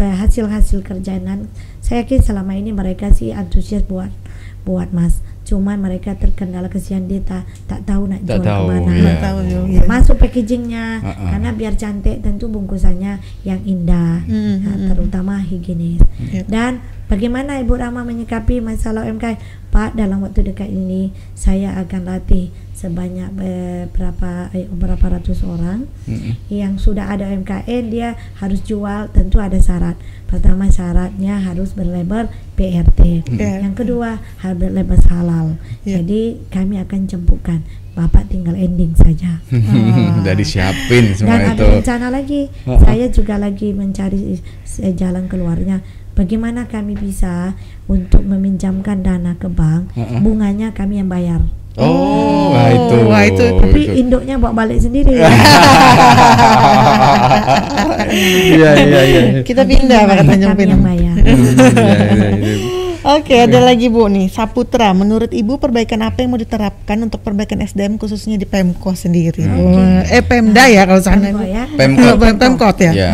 eh, 0.00 0.14
hasil-hasil 0.16 0.80
kerjaan 0.80 1.52
saya 1.84 2.06
yakin 2.06 2.20
selama 2.22 2.56
ini 2.56 2.72
mereka 2.72 3.10
sih 3.12 3.34
antusias 3.34 3.84
buat 3.84 4.08
buat 4.64 4.92
Mas. 4.94 5.24
Cuma 5.42 5.74
mereka 5.74 6.14
terkendala 6.14 6.66
kesian 6.66 7.04
dia 7.04 7.18
tak, 7.20 7.42
tak 7.66 7.82
tahu 7.82 8.06
nak 8.06 8.22
Tak 8.22 8.38
jual 8.38 8.46
tahu, 8.46 8.66
ke 8.66 8.72
mana. 8.72 8.86
iya. 8.86 9.00
Nggak 9.02 9.18
tahu 9.20 9.38
juga. 9.44 9.80
Masuk 9.84 10.16
packagingnya 10.16 10.84
Uh-uh. 11.00 11.28
karena 11.28 11.50
biar 11.50 11.74
cantik 11.74 12.16
tentu 12.20 12.46
bungkusannya 12.46 13.12
yang 13.42 13.60
indah, 13.62 14.22
Hmm, 14.22 14.56
nah, 14.60 14.76
terutama 14.88 15.40
higienis. 15.40 15.98
Iya. 16.16 16.46
Dan 16.46 16.72
bagaimana 17.06 17.58
Ibu 17.58 17.74
Rama 17.74 18.02
menyikapi 18.02 18.60
masalah 18.60 19.04
UMKM? 19.04 19.40
Pak, 19.70 19.94
dalam 19.94 20.20
waktu 20.20 20.42
dekat 20.44 20.66
ini 20.66 21.10
saya 21.32 21.74
akan 21.78 22.02
latih 22.04 22.50
sebanyak 22.80 23.28
berapa 23.92 24.48
eh, 24.56 24.64
berapa 24.64 25.20
ratus 25.20 25.44
orang 25.44 25.84
Mm-mm. 26.08 26.32
yang 26.48 26.80
sudah 26.80 27.12
ada 27.12 27.28
UMKM 27.28 27.84
dia 27.92 28.16
harus 28.40 28.64
jual 28.64 29.12
tentu 29.12 29.36
ada 29.36 29.60
syarat. 29.60 30.00
Pertama 30.24 30.72
syaratnya 30.72 31.36
harus 31.44 31.76
berlabel 31.76 32.32
PRT. 32.56 33.28
Iya. 33.36 33.68
Yang 33.68 33.84
kedua 33.84 34.16
harus 34.40 34.56
berlabel 34.56 34.96
halal. 35.12 35.46
Iya. 35.84 36.00
Jadi 36.00 36.40
kami 36.48 36.80
akan 36.80 37.00
jemputkan. 37.04 37.60
Bapak 37.90 38.30
tinggal 38.30 38.54
ending 38.54 38.94
saja. 38.96 39.42
Udah 40.22 40.32
disiapin 40.32 41.10
semua 41.12 41.36
Dan 41.36 41.52
ada 41.52 41.58
itu. 41.58 41.74
rencana 41.82 42.06
lagi, 42.08 42.46
Ha-ha. 42.64 42.80
saya 42.80 43.10
juga 43.10 43.34
lagi 43.36 43.74
mencari 43.74 44.38
eh, 44.80 44.94
jalan 44.94 45.26
keluarnya. 45.26 45.82
Bagaimana 46.14 46.64
kami 46.64 46.94
bisa 46.94 47.58
untuk 47.90 48.22
meminjamkan 48.22 49.02
dana 49.02 49.34
ke 49.34 49.50
bank, 49.50 49.90
bunganya 50.22 50.70
kami 50.70 51.02
yang 51.02 51.10
bayar. 51.10 51.42
Oh, 51.78 52.50
wah 52.50 52.66
itu. 52.68 52.96
wah, 53.06 53.22
itu- 53.22 53.56
Tapi 53.56 53.80
Itu. 53.86 53.92
induknya 53.94 54.34
bawa 54.36 54.52
balik 54.56 54.82
sendiri. 54.82 55.14
Iya 58.10 58.70
iya 58.74 59.00
iya. 59.06 59.20
Kita 59.46 59.62
pindah 59.62 60.02
Pak 60.02 60.26
bayar. 60.82 61.14
Hmm, 61.14 61.46
iya, 61.78 61.96
iya, 62.10 62.28
iya. 62.36 62.54
Oke, 63.00 63.32
ada 63.32 63.64
lagi 63.64 63.88
Bu 63.88 64.12
nih, 64.12 64.28
Saputra. 64.28 64.92
Menurut 64.92 65.32
Ibu 65.32 65.56
perbaikan 65.56 66.04
apa 66.04 66.20
yang 66.20 66.36
mau 66.36 66.40
diterapkan 66.40 67.00
untuk 67.00 67.24
perbaikan 67.24 67.64
SDM 67.64 67.96
khususnya 67.96 68.36
di 68.36 68.44
Pemko 68.44 68.92
sendiri? 68.92 69.40
Wah, 69.40 70.04
Eh 70.04 70.20
Pemda 70.20 70.68
ya 70.68 70.84
kalau 70.84 71.00
sana. 71.00 71.32
Pemko 71.32 71.46
ya. 71.48 71.64
Pemkot. 71.70 72.14
Pem- 72.20 72.36
Pemkot 72.36 72.76
ya. 72.76 72.92
Ya. 72.92 73.12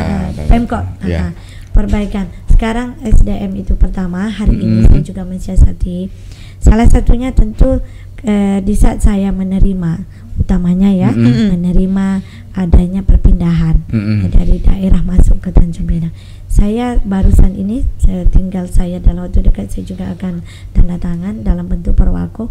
Pemkot. 0.51 0.85
Ya. 1.07 1.31
Perbaikan. 1.71 2.27
Sekarang 2.51 2.99
SDM 2.99 3.53
itu 3.55 3.79
pertama 3.79 4.27
hari 4.27 4.59
ini 4.59 4.81
Mm. 4.83 4.91
saya 4.91 5.03
juga 5.05 5.23
mensiasati. 5.23 6.11
Salah 6.59 6.89
satunya 6.91 7.31
tentu 7.31 7.79
eh, 8.23 8.59
di 8.61 8.73
saat 8.73 9.01
saya 9.01 9.29
menerima 9.31 10.07
utamanya 10.37 10.89
ya 10.89 11.11
Mm-mm. 11.11 11.51
menerima 11.51 12.07
adanya 12.53 13.01
perpindahan 13.01 13.83
Mm-mm. 13.89 14.29
dari 14.31 14.57
daerah 14.59 15.01
masuk 15.01 15.41
ke 15.41 15.51
Tanjung 15.51 15.85
Pinang. 15.85 16.13
Saya 16.47 16.97
barusan 16.99 17.53
ini 17.53 17.85
saya 17.99 18.25
tinggal 18.27 18.65
saya 18.67 18.97
dalam 18.97 19.25
waktu 19.25 19.43
dekat 19.43 19.69
saya 19.69 19.85
juga 19.85 20.09
akan 20.11 20.41
tanda 20.73 20.97
tangan 20.97 21.43
dalam 21.43 21.67
bentuk 21.67 21.93
perwako 21.93 22.49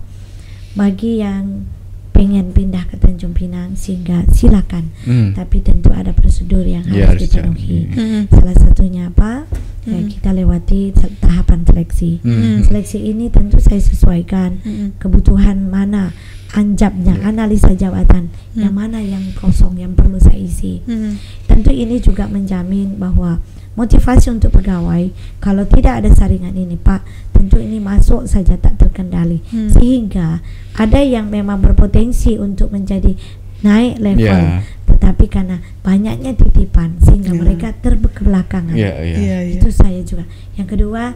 bagi 0.73 1.19
yang 1.19 1.65
pengen 2.11 2.51
pindah 2.51 2.85
ke 2.85 2.95
Tanjung 2.95 3.33
Pinang 3.33 3.75
sehingga 3.75 4.23
silakan 4.29 4.93
Hmm. 5.03 5.33
tapi 5.33 5.59
tentu 5.59 5.89
ada 5.89 6.11
prosedur 6.11 6.63
yang 6.63 6.85
Ya, 6.85 7.09
harus 7.09 7.27
harus 7.27 7.31
dipenuhi. 7.31 7.79
Mm-mm. 7.91 8.21
Salah 8.29 8.55
satunya 8.55 9.09
apa? 9.09 9.43
Ya, 9.83 9.99
Hmm. 9.99 10.07
kita 10.07 10.29
lewati 10.31 10.89
se- 10.91 11.13
tahapan 11.19 11.61
seleksi. 11.95 12.19
Hmm. 12.27 12.59
Seleksi 12.67 12.99
ini 12.99 13.31
tentu 13.31 13.57
saya 13.57 13.79
sesuaikan 13.79 14.59
Mm-mm. 14.59 14.99
kebutuhan 14.99 15.71
mana 15.71 16.11
anjabnya, 16.51 17.19
analisa 17.23 17.75
jabatan, 17.75 18.31
yang 18.55 18.71
Hmm. 18.71 18.79
mana 18.87 18.99
yang 19.03 19.23
kosong 19.35 19.75
yang 19.75 19.91
perlu 19.91 20.19
saya 20.19 20.39
isi. 20.39 20.79
Mm-mm. 20.87 21.19
Tentu 21.47 21.71
ini 21.71 21.99
juga 21.99 22.27
menjamin 22.27 22.95
bahwa 22.95 23.39
motivasi 23.75 24.31
untuk 24.31 24.55
pegawai 24.55 25.11
kalau 25.43 25.67
tidak 25.67 25.99
ada 26.03 26.09
saringan 26.15 26.55
ini 26.55 26.79
Pak, 26.79 27.03
tentu 27.35 27.59
ini 27.59 27.83
masuk 27.83 28.23
saja 28.23 28.55
tak 28.55 28.79
terkendali. 28.79 29.43
Hmm. 29.51 29.67
Sehingga 29.67 30.39
ada 30.75 30.99
yang 31.03 31.27
memang 31.27 31.59
berpotensi 31.59 32.39
untuk 32.39 32.71
menjadi 32.71 33.15
naik 33.59 33.99
level, 33.99 34.23
Ya. 34.23 34.63
tetapi 34.87 35.27
karena 35.27 35.59
banyaknya 35.83 36.39
titipan 36.39 36.95
sehingga 37.03 37.35
Ya. 37.35 37.39
mereka 37.39 37.67
terbelakanggan. 37.75 38.77
Iya 38.79 38.91
iya. 39.03 39.17
Iya, 39.19 39.37
iya. 39.51 39.55
Itu 39.59 39.67
saya 39.75 39.99
juga. 40.07 40.23
Yang 40.55 40.67
kedua 40.79 41.15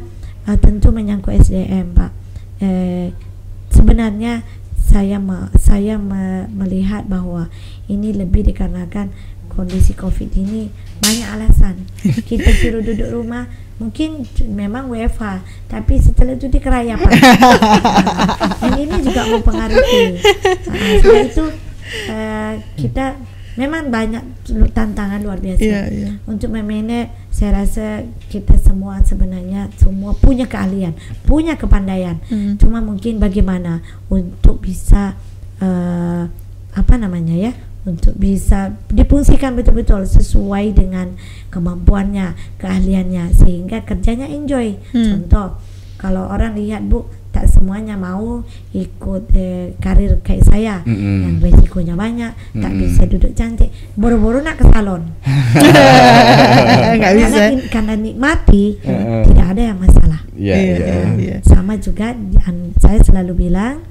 eh, 0.49 0.57
tentu 0.57 0.89
menyangkut 0.89 1.37
SDM 1.37 1.93
Pak. 1.93 2.11
Eh, 2.59 3.13
sebenarnya 3.69 4.41
saya 4.75 5.21
me- 5.21 5.53
saya 5.55 6.01
me- 6.01 6.49
melihat 6.49 7.05
bahwa 7.05 7.47
ini 7.85 8.09
lebih 8.11 8.41
dikarenakan 8.43 9.13
kondisi 9.47 9.93
Covid 9.93 10.33
ini 10.33 10.73
banyak 10.99 11.27
alasan. 11.29 11.85
Kita 12.29 12.49
suruh 12.49 12.81
duduk 12.81 13.09
rumah 13.13 13.45
mungkin 13.79 14.27
memang 14.51 14.91
WFH 14.91 15.39
tapi 15.71 15.95
setelah 15.95 16.35
itu 16.35 16.51
dikerayapan. 16.51 17.13
Dan 18.59 18.71
ini 18.75 18.95
juga 18.99 19.23
mempengaruhi. 19.29 20.19
Nah, 20.67 20.91
sebab 20.99 21.21
itu 21.23 21.45
eh, 22.11 22.53
kita 22.75 23.17
memang 23.59 23.91
banyak 23.91 24.23
tantangan 24.71 25.19
luar 25.19 25.37
biasa 25.37 25.59
Iya, 25.59 25.81
iya. 25.91 26.09
untuk 26.23 26.47
memanage 26.49 27.11
saya 27.29 27.59
rasa 27.59 28.07
kita 28.31 28.55
semua 28.55 29.03
sebenarnya 29.03 29.67
semua 29.75 30.15
punya 30.15 30.47
keahlian 30.47 30.95
punya 31.27 31.59
kepandaian 31.59 32.15
Hmm. 32.31 32.55
cuma 32.55 32.79
mungkin 32.79 33.19
bagaimana 33.19 33.83
untuk 34.07 34.63
bisa 34.63 35.19
eh, 35.59 36.23
apa 36.71 36.93
namanya 36.95 37.35
ya 37.35 37.51
untuk 37.83 38.15
bisa 38.15 38.75
difungsikan 38.87 39.55
betul-betul 39.55 40.03
sesuai 40.03 40.75
dengan 40.75 41.15
kemampuannya, 41.49 42.35
keahliannya 42.59 43.33
sehingga 43.33 43.81
kerjanya 43.81 44.27
enjoy. 44.27 44.75
Hmm. 44.93 45.25
Contoh, 45.25 45.57
kalau 45.97 46.27
orang 46.27 46.53
lihat 46.53 46.85
Bu 46.85 47.07
tak 47.39 47.47
semuanya 47.55 47.95
mau 47.95 48.43
ikut 48.75 49.31
eh, 49.31 49.71
karir 49.79 50.19
kayak 50.19 50.43
saya 50.43 50.83
Mm-mm. 50.83 51.23
yang 51.23 51.35
resikonya 51.39 51.95
banyak, 51.95 52.35
tak 52.59 52.67
Mm-mm. 52.75 52.83
bisa 52.83 53.07
duduk 53.07 53.31
cantik, 53.31 53.71
boro-boro 53.95 54.43
nak 54.43 54.59
ke 54.59 54.67
salon. 54.67 55.07
nggak 56.99 57.13
bisa 57.15 57.39
Karena, 57.47 57.63
karena 57.71 57.93
nikmati 57.95 58.75
Heeh. 58.83 59.23
tidak 59.31 59.45
ada 59.55 59.61
yang 59.71 59.79
masalah. 59.79 60.19
Iya, 60.35 60.55
Iya, 60.55 60.67
iya. 60.67 60.75
iya, 60.83 60.99
iya. 61.15 61.37
Sama 61.47 61.79
juga 61.79 62.11
saya 62.83 62.99
selalu 62.99 63.47
bilang 63.47 63.87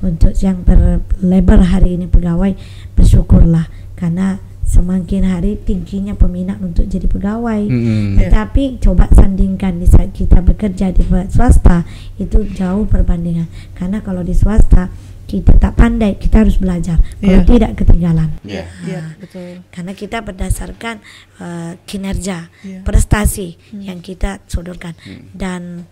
untuk 0.00 0.32
yang 0.40 0.64
berlebar 0.64 1.60
hari 1.60 2.00
ini 2.00 2.08
pegawai 2.08 2.56
bersyukurlah 2.96 3.68
karena 3.92 4.40
semakin 4.66 5.22
hari 5.24 5.56
tingginya 5.62 6.18
peminat 6.18 6.58
untuk 6.58 6.84
jadi 6.90 7.06
pegawai. 7.06 7.62
Iya. 7.70 8.26
Tetapi 8.26 8.82
coba 8.82 9.06
sandingkan 9.14 9.78
di 9.78 9.86
saat 9.86 10.10
kita 10.10 10.42
bekerja 10.42 10.90
di 10.90 11.06
swasta 11.30 11.86
itu 12.18 12.42
jauh 12.52 12.84
perbandingan. 12.84 13.46
Karena 13.78 14.02
kalau 14.02 14.26
di 14.26 14.34
swasta 14.34 14.90
kita 15.26 15.58
tak 15.58 15.74
pandai, 15.74 16.14
kita 16.22 16.46
harus 16.46 16.54
belajar. 16.54 17.02
Kalau 17.18 17.42
Iya. 17.42 17.50
tidak 17.50 17.70
ketinggalan. 17.82 18.30
Iya. 18.46 18.64
Iya, 18.86 19.02
betul. 19.18 19.58
Karena 19.74 19.92
kita 19.94 20.22
berdasarkan 20.22 21.02
eh, 21.42 21.72
kinerja, 21.82 22.46
Iya. 22.62 22.80
prestasi 22.86 23.58
yang 23.82 23.98
kita 24.02 24.38
sodorkan 24.46 24.94
dan 25.34 25.86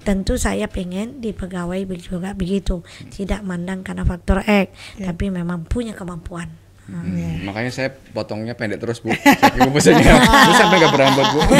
tentu 0.00 0.40
saya 0.40 0.64
pengen 0.64 1.20
di 1.20 1.36
pegawai 1.36 1.76
juga 2.00 2.32
begitu, 2.32 2.80
tidak 3.12 3.44
mandang 3.44 3.84
karena 3.84 4.00
faktor 4.08 4.40
X, 4.48 4.72
Iya. 4.96 5.12
tapi 5.12 5.28
memang 5.28 5.68
punya 5.68 5.92
kemampuan. 5.92 6.48
Hmm, 6.90 7.06
Iya. 7.06 7.46
Makanya 7.46 7.70
saya 7.70 7.88
potongnya 8.10 8.52
pendek 8.52 8.82
terus 8.82 8.98
bu, 8.98 9.14
saking 9.14 9.70
bosannya. 9.70 10.02
Terus 10.44 10.56
sampai 10.58 10.76
nggak 10.76 10.92
berambut 10.92 11.26
bu. 11.30 11.40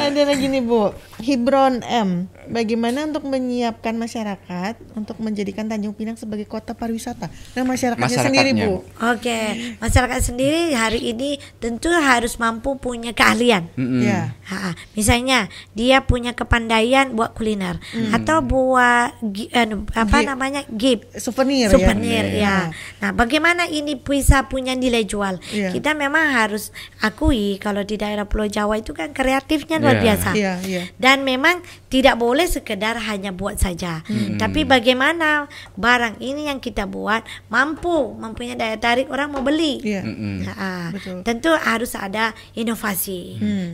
Ada 0.00 0.22
lagi 0.26 0.46
nih 0.46 0.62
Bu, 0.62 0.90
Hibron 1.20 1.82
M. 1.82 2.26
Bagaimana 2.50 3.06
untuk 3.06 3.30
menyiapkan 3.30 3.94
masyarakat 3.94 4.74
untuk 4.98 5.22
menjadikan 5.22 5.70
Tanjung 5.70 5.94
Pinang 5.94 6.18
sebagai 6.18 6.44
kota 6.44 6.74
pariwisata? 6.74 7.30
Nah 7.54 7.62
masyarakatnya, 7.62 8.10
sendiri 8.26 8.50
Masyarakatnya, 8.50 8.66
Bu. 8.66 8.76
Bu. 8.82 9.06
Oke, 9.14 9.40
masyarakat 9.78 10.20
sendiri 10.20 10.74
hari 10.74 11.14
ini 11.14 11.38
tentu 11.62 11.94
harus 11.94 12.42
mampu 12.42 12.74
punya 12.74 13.14
keahlian. 13.14 13.70
Mm-mm. 13.78 14.02
Ya. 14.02 14.34
Ha, 14.50 14.74
misalnya 14.98 15.46
dia 15.78 16.02
punya 16.02 16.34
kepandaian 16.34 17.14
buat 17.14 17.38
kuliner 17.38 17.78
atau 18.10 18.42
buat 18.42 19.14
anu, 19.54 19.86
apa 19.94 20.16
Gi- 20.18 20.26
namanya 20.26 20.60
gift 20.66 21.06
Souvenir, 21.22 21.70
souvenir 21.70 22.26
ya. 22.34 22.42
ya. 22.42 22.56
Nah, 22.98 23.10
bagaimana 23.14 23.70
ini 23.70 23.94
bisa 23.94 24.50
punya 24.50 24.74
nilai 24.74 25.06
jual? 25.06 25.38
Iya. 25.54 25.70
Kita 25.70 25.94
memang 25.94 26.34
harus 26.34 26.74
akui 26.98 27.62
kalau 27.62 27.86
di 27.86 27.94
daerah 27.94 28.26
Pulau 28.26 28.50
Jawa 28.50 28.74
itu 28.74 28.90
kan 28.90 29.14
kreatifnya 29.30 29.78
luar 29.78 29.94
Iya. 29.94 30.02
biasa. 30.02 30.30
Iya, 30.34 30.52
iya. 30.66 30.82
Dan 30.98 31.22
memang 31.22 31.62
tidak 31.86 32.18
boleh 32.18 32.50
sekedar 32.50 32.98
hanya 32.98 33.30
buat 33.30 33.62
saja. 33.62 34.02
Tapi 34.36 34.66
bagaimana 34.66 35.46
barang 35.78 36.18
ini 36.18 36.50
yang 36.50 36.58
kita 36.58 36.90
buat 36.90 37.22
mampu 37.46 38.18
mempunyai 38.18 38.58
daya 38.58 38.74
tarik 38.74 39.06
orang 39.06 39.30
mau 39.30 39.46
beli. 39.46 39.78
Iya. 39.86 40.02
Ha-ha. 40.50 40.90
Betul. 40.90 41.22
Tentu 41.22 41.54
harus 41.54 41.94
ada 41.94 42.34
inovasi. 42.58 43.38
Hmm. 43.38 43.68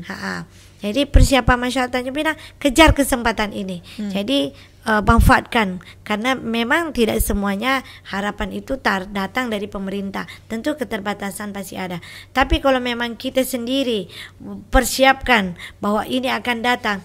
Jadi 0.76 1.08
persiapan 1.08 1.56
masyarakat 1.56 1.88
Tanjung 1.88 2.12
Pinang 2.12 2.36
kejar 2.60 2.92
kesempatan 2.92 3.56
ini. 3.56 3.80
Hmm. 3.96 4.12
Jadi 4.12 4.52
uh, 4.86 5.02
manfaatkan 5.02 5.82
karena 6.06 6.38
memang 6.38 6.94
tidak 6.94 7.18
semuanya 7.20 7.82
harapan 8.08 8.54
itu 8.54 8.78
tar- 8.78 9.10
datang 9.10 9.50
dari 9.50 9.66
pemerintah. 9.66 10.24
Tentu 10.46 10.78
keterbatasan 10.78 11.50
pasti 11.50 11.74
ada. 11.76 11.98
Tapi 12.30 12.62
kalau 12.62 12.78
memang 12.78 13.18
kita 13.18 13.42
sendiri 13.42 14.06
persiapkan 14.70 15.58
bahwa 15.82 16.06
ini 16.06 16.30
akan 16.30 16.62
datang 16.62 16.98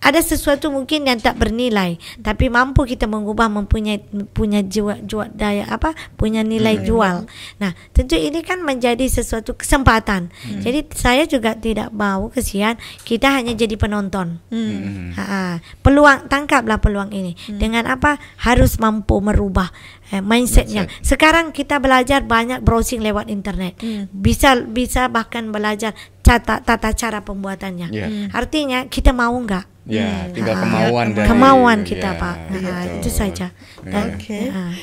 ada 0.00 0.20
sesuatu 0.20 0.68
mungkin 0.70 1.08
yang 1.08 1.18
tak 1.18 1.40
bernilai 1.40 1.98
tapi 2.20 2.46
mampu 2.52 2.84
kita 2.86 3.08
mengubah 3.08 3.48
mempunyai 3.48 4.00
punya 4.30 4.60
jiwa 4.62 5.00
jual 5.02 5.28
daya 5.32 5.66
apa? 5.66 5.96
Punya 6.14 6.44
nilai 6.46 6.84
jual. 6.84 7.26
Nah 7.58 7.72
tentu 7.90 8.14
ini 8.14 8.44
kan 8.44 8.62
menjadi 8.62 9.02
sesuatu 9.08 9.56
kesempatan. 9.56 10.30
Jadi 10.62 10.86
saya 10.94 11.24
juga 11.24 11.56
tidak 11.56 11.90
mau 11.90 12.28
kesian 12.30 12.78
kita 13.02 13.32
hanya 13.32 13.56
jadi 13.56 13.74
penonton. 13.74 14.38
Hmm. 14.52 15.12
Ha, 15.16 15.24
ha. 15.24 15.40
peluang 15.80 16.28
tangkaplah 16.30 16.78
peluang 16.78 17.10
ini. 17.10 17.34
Dengan 17.48 17.88
apa? 17.90 18.20
Harus 18.42 18.78
mampu 18.78 19.18
merubah 19.18 19.72
eh, 20.12 20.22
mindsetnya. 20.22 20.86
Sekarang 21.02 21.50
kita 21.50 21.80
belajar 21.82 22.22
banyak 22.22 22.62
browsing 22.62 23.02
lewat 23.02 23.32
internet. 23.32 23.80
Bisa 24.12 24.56
bisa 24.60 25.08
bahkan 25.10 25.50
belajar 25.50 25.96
tata 26.22 26.62
tata 26.62 26.90
cara 26.94 27.22
pembuatannya. 27.22 27.88
Iya. 27.96 28.06
artinya 28.34 28.90
kita 28.90 29.14
mau 29.14 29.32
nggak 29.32 29.75
Ya, 29.86 30.26
tinggal 30.34 30.58
Ah, 30.58 30.62
kemauan 30.66 31.06
dari 31.14 31.28
kemauan 31.30 31.78
kita 31.86 32.10
ya, 32.10 32.18
pak 32.18 32.36
Nah, 32.50 32.58
betul. 32.58 32.94
itu 32.98 33.10
saja 33.10 33.46
Dan, 33.86 34.18
Oke. 34.18 34.40
ah. 34.50 34.74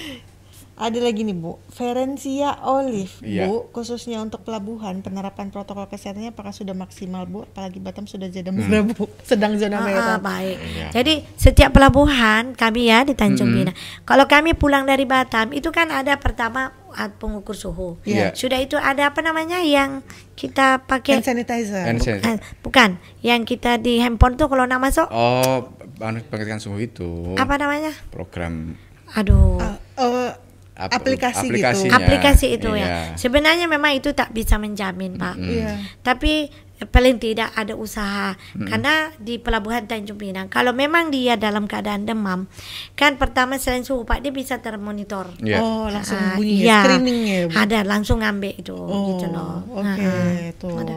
Ada 0.84 1.00
lagi 1.00 1.24
nih 1.24 1.32
Bu, 1.32 1.64
Ferencia 1.70 2.60
Olive 2.62 3.16
Iya. 3.20 3.48
Bu, 3.48 3.72
khususnya 3.72 4.20
untuk 4.20 4.44
pelabuhan 4.44 5.00
penerapan 5.00 5.48
protokol 5.48 5.88
kesehatannya 5.88 6.30
apakah 6.30 6.52
sudah 6.52 6.74
maksimal 6.74 7.24
Bu? 7.24 7.46
Apalagi 7.46 7.80
Batam 7.80 8.04
sudah 8.04 8.28
zona 8.28 8.52
Hmm. 8.52 8.60
merah 8.60 8.84
Bu, 8.84 9.08
sedang 9.24 9.56
zona 9.56 9.78
Ah, 9.78 9.82
merah. 9.82 10.04
ah, 10.10 10.20
baik. 10.20 10.58
Iya. 10.60 10.88
Jadi 10.92 11.14
setiap 11.34 11.72
pelabuhan 11.72 12.52
kami 12.54 12.92
ya 12.92 13.02
di 13.02 13.14
Tanjung 13.14 13.48
Mm-mm. 13.48 13.60
Pinang. 13.64 13.78
Kalau 14.04 14.26
kami 14.26 14.52
pulang 14.54 14.84
dari 14.84 15.06
Batam 15.06 15.52
itu 15.52 15.70
kan 15.70 15.88
ada 15.88 16.20
pertama 16.20 16.76
ah, 16.92 17.08
pengukur 17.10 17.56
suhu. 17.56 17.96
Iya. 18.04 18.36
Sudah 18.36 18.60
itu 18.60 18.76
ada 18.76 19.08
apa 19.08 19.20
namanya 19.20 19.64
yang 19.64 20.04
kita 20.34 20.84
pakai 20.84 21.18
Hand 21.18 21.26
sanitizer. 21.26 21.80
Hand 21.86 22.04
Ah, 22.22 22.36
bukan 22.60 22.90
yang 23.22 23.44
kita 23.44 23.78
di 23.78 23.98
handphone 23.98 24.36
tuh 24.36 24.46
kalau 24.46 24.66
nak 24.66 24.84
masuk 24.84 25.08
Oh, 25.08 25.72
anu 25.98 26.20
pengecekan 26.24 26.60
suhu 26.60 26.76
itu. 26.78 27.34
apa 27.34 27.56
namanya? 27.56 27.96
Program 28.10 28.76
Aduh. 29.14 29.62
Ah, 29.62 29.78
oh, 30.02 30.34
ap- 30.76 30.90
aplikasi, 30.96 31.48
aplikasinya. 31.48 31.90
gitu. 31.90 31.98
aplikasi 32.00 32.46
itu 32.52 32.70
Iya. 32.72 32.84
ya. 32.84 32.90
Sebenarnya 33.16 33.66
memang 33.66 33.94
itu 33.94 34.10
tak 34.12 34.30
bisa 34.30 34.58
menjamin, 34.58 35.16
Pak. 35.16 35.36
Iya. 35.38 35.78
Tapi 36.00 36.50
eh, 36.76 36.88
paling 36.88 37.16
tidak 37.18 37.54
ada 37.54 37.74
usaha 37.74 38.34
karena 38.60 38.94
di 39.16 39.38
pelabuhan 39.38 39.84
Tanjung 39.84 40.18
Pinang 40.18 40.48
kalau 40.48 40.72
memang 40.72 41.08
dia 41.08 41.34
dalam 41.36 41.64
keadaan 41.64 42.04
demam 42.04 42.50
kan 42.92 43.16
pertama 43.16 43.56
selain 43.56 43.82
suhu 43.82 44.02
Pak 44.02 44.20
dia 44.20 44.32
bisa 44.32 44.58
termonitor. 44.58 45.30
Iya. 45.38 45.58
Oh, 45.58 45.86
langsung 45.88 46.18
Ah, 46.18 46.34
bunyi 46.34 46.62
iya. 46.62 46.82
screening 46.82 47.20
ya 47.24 47.40
Bu. 47.46 47.54
Ada 47.56 47.80
langsung 47.84 48.18
ngambil 48.20 48.54
itu 48.56 48.74
Oh, 48.74 49.14
gitu 49.14 49.30
loh. 49.30 49.62
Oke, 49.72 49.86
Ah, 49.86 49.98
ah. 50.02 50.50
tuh. 50.56 50.76
Ada. 50.76 50.96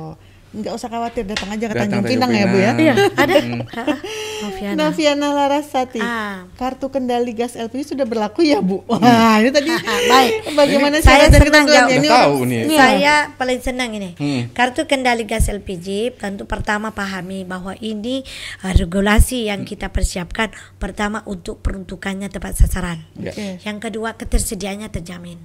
Nggak 0.49 0.73
usah 0.73 0.89
khawatir 0.89 1.25
datang 1.27 1.53
aja 1.53 1.65
ke 1.67 1.69
Datang 1.69 1.77
Tanjung 1.77 2.01
Tanjung 2.01 2.09
Pinang 2.09 2.31
ya 2.33 2.45
Bu 2.47 2.57
ya. 2.57 2.73
Pinang. 2.73 2.79
Iya, 2.79 2.95
ada. 3.15 3.35
Noviana. 4.47 4.77
Noviana 4.79 5.29
Larasati. 5.35 6.01
Ah. 6.01 6.47
Kartu 6.55 6.89
kendali 6.89 7.35
gas 7.35 7.59
LPG 7.59 7.95
sudah 7.95 8.07
berlaku 8.07 8.47
ya, 8.47 8.63
Bu? 8.63 8.87
Wah, 8.87 9.43
ini 9.43 9.51
tadi 9.51 9.71
Baik. 10.13 10.55
bagaimana 10.55 10.97
Saya 11.03 11.27
senang 11.29 11.67
jawab. 11.67 11.91
Ini 11.91 12.09
tahu 12.09 12.37
nih. 12.47 12.61
Iya. 12.71 12.79
Saya 12.79 13.15
paling 13.35 13.61
senang 13.61 13.91
ini. 13.99 14.11
Hmm. 14.15 14.43
Kartu 14.55 14.87
kendali 14.87 15.27
gas 15.27 15.51
LPG 15.51 16.17
tentu 16.17 16.47
pertama 16.47 16.95
pahami 16.95 17.43
bahwa 17.43 17.75
ini 17.83 18.23
uh, 18.63 18.73
regulasi 18.73 19.51
yang 19.51 19.67
kita 19.67 19.91
persiapkan 19.91 20.55
pertama 20.79 21.27
untuk 21.27 21.61
peruntukannya 21.61 22.31
tepat 22.31 22.55
sasaran. 22.57 23.03
Ya. 23.19 23.35
Oke. 23.35 23.59
Yang 23.67 23.79
kedua 23.91 24.15
ketersediaannya 24.15 24.89
terjamin. 24.89 25.39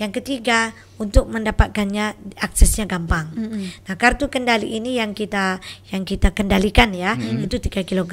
Yang 0.00 0.22
ketiga 0.22 0.72
untuk 0.96 1.26
mendapatkannya 1.28 2.36
aksesnya 2.38 2.86
gampang. 2.86 3.30
Nah 3.86 3.94
kartu 3.98 4.30
kendali 4.30 4.78
ini 4.78 4.96
yang 5.02 5.12
kita 5.12 5.58
yang 5.90 6.06
kita 6.06 6.30
kendalikan 6.30 6.94
ya 6.94 7.14
itu 7.18 7.58
3 7.58 7.82
kg. 7.82 8.12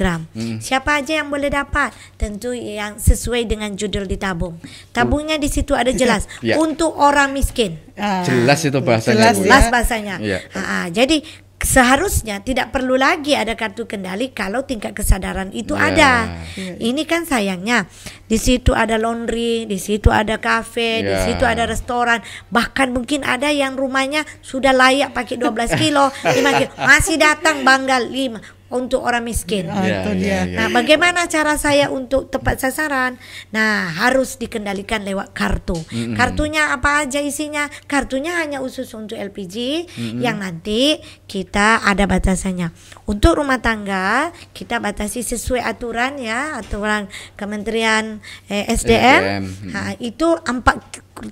Siapa 0.58 0.98
aja 0.98 1.20
yang 1.20 1.28
boleh 1.28 1.48
dapat? 1.48 1.92
Tentu 2.16 2.50
yang 2.50 2.96
sesuai 2.96 3.44
dengan 3.44 3.70
judul 3.72 4.04
ditabung. 4.04 4.56
Tabungnya 4.90 5.36
di 5.36 5.46
situ 5.46 5.76
ada 5.76 5.90
jelas 5.90 6.24
Ya. 6.40 6.56
untuk 6.56 6.96
orang 6.96 7.30
miskin. 7.30 7.76
Ah, 7.94 8.24
Jelas 8.24 8.60
itu 8.62 8.80
bahasanya, 8.80 9.14
Jelas 9.16 9.36
Bu, 9.36 9.40
ya. 9.40 9.46
Jelas 9.46 9.64
bahasanya. 9.68 10.14
Iya. 10.18 10.38
Ah, 10.50 10.58
ah, 10.58 10.86
jadi 10.88 11.20
seharusnya 11.60 12.40
tidak 12.40 12.72
perlu 12.72 12.96
lagi 12.96 13.36
ada 13.36 13.52
kartu 13.52 13.84
kendali 13.84 14.32
kalau 14.32 14.64
tingkat 14.64 14.96
kesadaran 14.96 15.52
itu 15.52 15.76
Ya. 15.76 15.92
ada. 15.92 16.12
Iya. 16.56 16.80
Ini 16.80 17.02
kan 17.04 17.28
sayangnya 17.28 17.84
di 18.26 18.40
situ 18.40 18.72
ada 18.72 18.96
laundry, 18.96 19.68
di 19.68 19.76
situ 19.76 20.08
ada 20.08 20.40
kafe, 20.40 21.04
di 21.04 21.12
Ya. 21.12 21.20
situ 21.28 21.44
ada 21.44 21.68
restoran, 21.68 22.24
bahkan 22.48 22.90
mungkin 22.90 23.22
ada 23.22 23.52
yang 23.52 23.76
rumahnya 23.76 24.24
sudah 24.40 24.72
layak 24.72 25.12
pakai 25.12 25.36
12 25.36 25.76
kilo, 25.76 26.08
5 26.24 26.50
kilo, 26.56 26.70
masih 26.80 27.20
datang 27.20 27.60
banggal 27.60 28.08
5 28.08 28.40
untuk 28.70 29.02
orang 29.02 29.26
miskin. 29.26 29.66
Ah, 29.66 29.82
itu 29.82 30.10
iya, 30.14 30.46
dia. 30.46 30.46
iya. 30.46 30.56
Nah, 30.56 30.66
bagaimana 30.70 31.26
cara 31.26 31.58
saya 31.58 31.90
untuk 31.90 32.30
tepat 32.30 32.62
sasaran? 32.62 33.18
Nah, 33.50 33.90
harus 33.98 34.38
dikendalikan 34.38 35.02
lewat 35.02 35.34
kartu. 35.34 35.76
Kartunya 36.14 36.70
apa 36.70 37.02
aja 37.02 37.18
isinya? 37.18 37.66
Kartunya 37.90 38.38
hanya 38.38 38.62
khusus 38.62 38.86
untuk 38.94 39.18
LPG 39.18 39.86
yang 40.22 40.38
nanti 40.38 41.02
kita 41.26 41.82
ada 41.82 42.06
batasannya. 42.06 42.70
Untuk 43.10 43.42
rumah 43.42 43.58
tangga 43.58 44.30
kita 44.54 44.78
batasi 44.78 45.26
sesuai 45.26 45.66
aturan 45.66 46.22
ya, 46.22 46.62
aturan 46.62 47.10
Kementerian 47.34 48.22
eh, 48.46 48.70
SDM. 48.70 49.20
SDM, 49.20 49.42
mm. 49.42 49.70
Nah, 49.74 49.88
itu 49.98 50.28
empat 50.46 50.76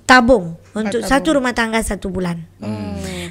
tabung 0.03 0.59
untuk 0.75 1.01
satu 1.01 1.39
rumah 1.39 1.55
tangga 1.55 1.81
satu 1.81 2.11
bulan. 2.11 2.43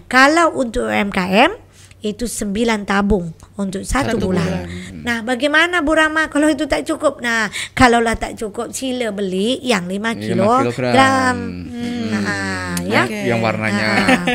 Kalau 0.08 0.56
untuk 0.56 0.88
UMKM 0.88 1.67
itu 1.98 2.24
sembilan 2.24 2.86
tabung 2.86 3.26
untuk 3.56 3.82
satu, 3.82 4.14
Satu 4.14 4.22
bulan. 4.22 4.46
bulan. 4.46 4.66
Nah, 5.02 5.18
bagaimana 5.20 5.82
Bu 5.82 5.92
Rama 5.92 6.26
kalau 6.26 6.46
itu 6.46 6.64
tak 6.64 6.84
cukup? 6.84 7.18
Nah, 7.18 7.46
kalaulah 7.72 8.14
tak 8.14 8.34
cukup 8.34 8.70
sila 8.70 9.10
beli 9.10 9.58
yang 9.60 9.84
5 9.84 9.90
Lima 9.90 10.10
kilogram. 10.14 10.62
kilogram. 10.62 11.36
Nah, 12.08 12.78
ya. 12.82 13.02
Yang- 13.02 13.26
Yang 13.26 13.40
warnanya 13.42 13.88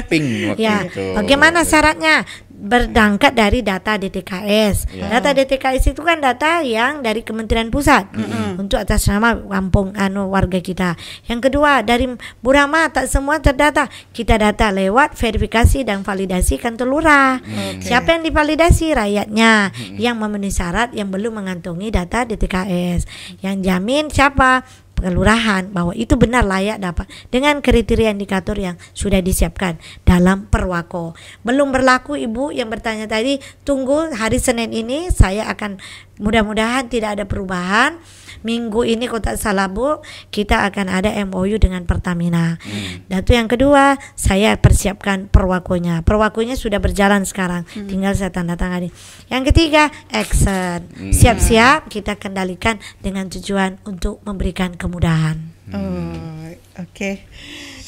pink 0.05 0.25
waktu 0.49 0.59
Ya, 0.59 0.77
itu. 0.83 1.03
bagaimana 1.13 1.63
syaratnya? 1.63 2.27
Berangkat 2.63 3.35
dari 3.35 3.59
data 3.59 3.99
DTKS. 3.99 4.87
Ya. 4.95 5.19
Data 5.19 5.35
DTKS 5.35 5.91
itu 5.91 5.99
kan 5.99 6.23
data 6.23 6.63
yang 6.63 7.03
dari 7.03 7.19
Kementerian 7.19 7.67
Pusat 7.67 8.15
untuk 8.55 8.79
atas 8.79 9.03
nama 9.11 9.35
kampung 9.35 9.91
anu 9.99 10.31
warga 10.31 10.63
kita. 10.63 10.95
Yang 11.27 11.51
kedua 11.51 11.83
dari 11.83 12.07
Burama 12.39 12.87
tak 12.87 13.11
semua 13.11 13.43
terdata. 13.43 13.91
Kita 14.15 14.39
data 14.39 14.71
lewat 14.71 15.19
verifikasi 15.19 15.83
dan 15.83 16.07
validasi 16.07 16.55
kantor 16.55 16.87
lurah. 16.87 17.43
Siapa 17.83 18.15
yang 18.15 18.23
divalidasi? 18.23 18.95
Rakyatnya 18.95 19.75
yang 19.99 20.15
memenuhi 20.15 20.55
syarat 20.55 20.95
yang 20.95 21.11
belum 21.11 21.43
mengantongi 21.43 21.91
data 21.91 22.23
DTKS. 22.23 23.03
Yang 23.43 23.55
jamin 23.59 24.07
siapa? 24.07 24.63
Kelurahan 25.03 25.67
bahwa 25.69 25.91
itu 25.91 26.15
benar 26.15 26.47
layak 26.47 26.79
dapat 26.79 27.05
dengan 27.27 27.59
kriteria 27.59 28.15
indikator 28.15 28.55
yang 28.55 28.79
sudah 28.95 29.19
disiapkan 29.19 29.75
dalam 30.07 30.47
perwako. 30.47 31.13
Belum 31.43 31.75
berlaku 31.75 32.15
Ibu 32.15 32.55
yang 32.55 32.71
bertanya 32.71 33.05
tadi, 33.05 33.43
tunggu 33.67 34.15
hari 34.15 34.39
Senin 34.39 34.71
ini 34.71 35.11
saya 35.11 35.51
akan 35.51 35.77
mudah-mudahan 36.23 36.87
tidak 36.87 37.19
ada 37.19 37.25
perubahan. 37.27 37.99
Minggu 38.43 38.83
ini 38.83 39.07
kok 39.07 39.23
tak 39.23 39.39
salah 39.39 39.71
Bu, 39.71 40.03
kita 40.27 40.67
akan 40.67 40.91
ada 40.91 41.15
MOU 41.23 41.55
dengan 41.55 41.87
Pertamina. 41.87 42.59
Dan 43.07 43.23
itu 43.23 43.31
yang 43.39 43.47
kedua, 43.47 43.95
saya 44.19 44.59
persiapkan 44.59 45.31
perwakonya. 45.31 46.03
Perwakonya 46.03 46.59
sudah 46.59 46.83
berjalan 46.83 47.23
sekarang, 47.23 47.63
tinggal 47.87 48.11
saya 48.19 48.35
tanda 48.35 48.59
tangani. 48.59 48.91
Yang 49.31 49.55
ketiga, 49.55 49.87
action. 50.11 50.91
Siap-siap 51.15 51.87
kita 51.87 52.19
kendalikan 52.19 52.83
dengan 52.99 53.31
tujuan 53.31 53.79
untuk 53.87 54.19
memberikan 54.27 54.75
kemudahan. 54.93 55.37
Oh, 55.73 56.53
oke. 56.77 57.11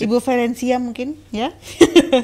Ibu 0.01 0.17
Ferencia 0.17 0.81
mungkin 0.81 1.13
ya. 1.29 1.53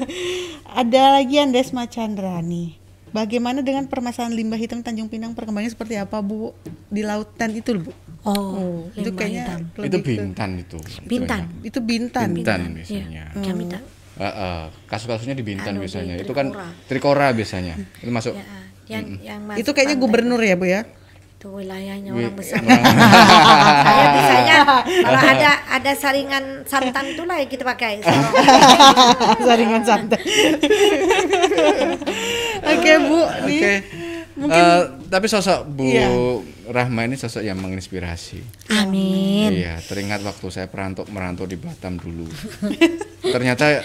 Ada 0.82 1.22
lagi 1.22 1.38
Andesma 1.38 1.86
Chandra 1.86 2.42
nih. 2.42 2.74
Bagaimana 3.12 3.60
dengan 3.60 3.86
permasalahan 3.86 4.34
limbah 4.34 4.58
hitam 4.58 4.80
Tanjung 4.82 5.06
Pinang 5.06 5.36
perkembangannya 5.36 5.70
seperti 5.70 6.00
apa 6.00 6.18
Bu 6.18 6.50
di 6.90 7.04
lautan 7.04 7.54
itu 7.54 7.78
Bu? 7.78 7.92
Oh, 8.26 8.88
itu 8.96 9.06
limbah 9.06 9.18
kayaknya 9.22 9.42
hitam. 9.44 9.60
itu 9.86 9.98
bintan 10.00 10.50
itu. 10.58 10.78
Bintan. 11.06 11.40
Itu 11.62 11.78
bintan. 11.78 12.28
Bintan 12.34 12.58
Iya, 12.58 12.74
biasanya. 12.74 13.24
Bintan. 13.36 13.82
Heeh, 14.12 14.62
kasus-kasusnya 14.88 15.36
di 15.38 15.44
Bintan 15.44 15.76
Anu, 15.76 15.78
di 15.78 15.82
biasanya. 15.86 16.14
Itu 16.18 16.32
kan 16.34 16.50
Trikora. 16.88 17.30
biasanya. 17.30 17.78
Itu 18.00 18.10
masuk. 18.10 18.34
Ya, 18.34 18.44
yang 18.98 19.04
yang 19.20 19.40
Itu 19.54 19.70
masuk 19.70 19.72
kayaknya 19.76 19.96
pantai. 20.00 20.08
gubernur 20.08 20.40
ya 20.40 20.54
Bu 20.56 20.66
ya? 20.66 20.80
Itu 21.42 21.50
wilayahnya 21.50 22.14
Wi- 22.14 22.22
orang 22.22 22.38
besar. 22.38 22.62
Saya 23.82 24.06
bisanya 24.14 24.54
kalau 24.62 25.20
ada 25.26 25.50
ada 25.74 25.92
saringan 25.92 26.44
santan 26.62 27.04
itulah 27.10 27.34
yang 27.34 27.50
kita 27.50 27.66
pakai. 27.66 27.98
Saringan 29.42 29.82
santai. 29.82 30.22
Oke 32.72 32.92
Bu, 33.02 33.20
nih. 33.42 33.82
Oke. 34.38 34.54
Eh, 34.54 34.80
tapi 35.10 35.26
sosok 35.26 35.66
Bu 35.66 35.90
Iya. 35.90 36.06
Rahma 36.64 37.04
ini 37.04 37.18
sosok 37.18 37.42
yang 37.42 37.58
menginspirasi. 37.58 38.38
Amin. 38.72 39.50
Iya, 39.52 39.82
teringat 39.82 40.22
waktu 40.22 40.46
saya 40.46 40.70
perantau 40.70 41.02
merantau 41.10 41.42
di 41.42 41.58
Batam 41.58 41.98
dulu. 41.98 42.30
Ternyata 43.20 43.82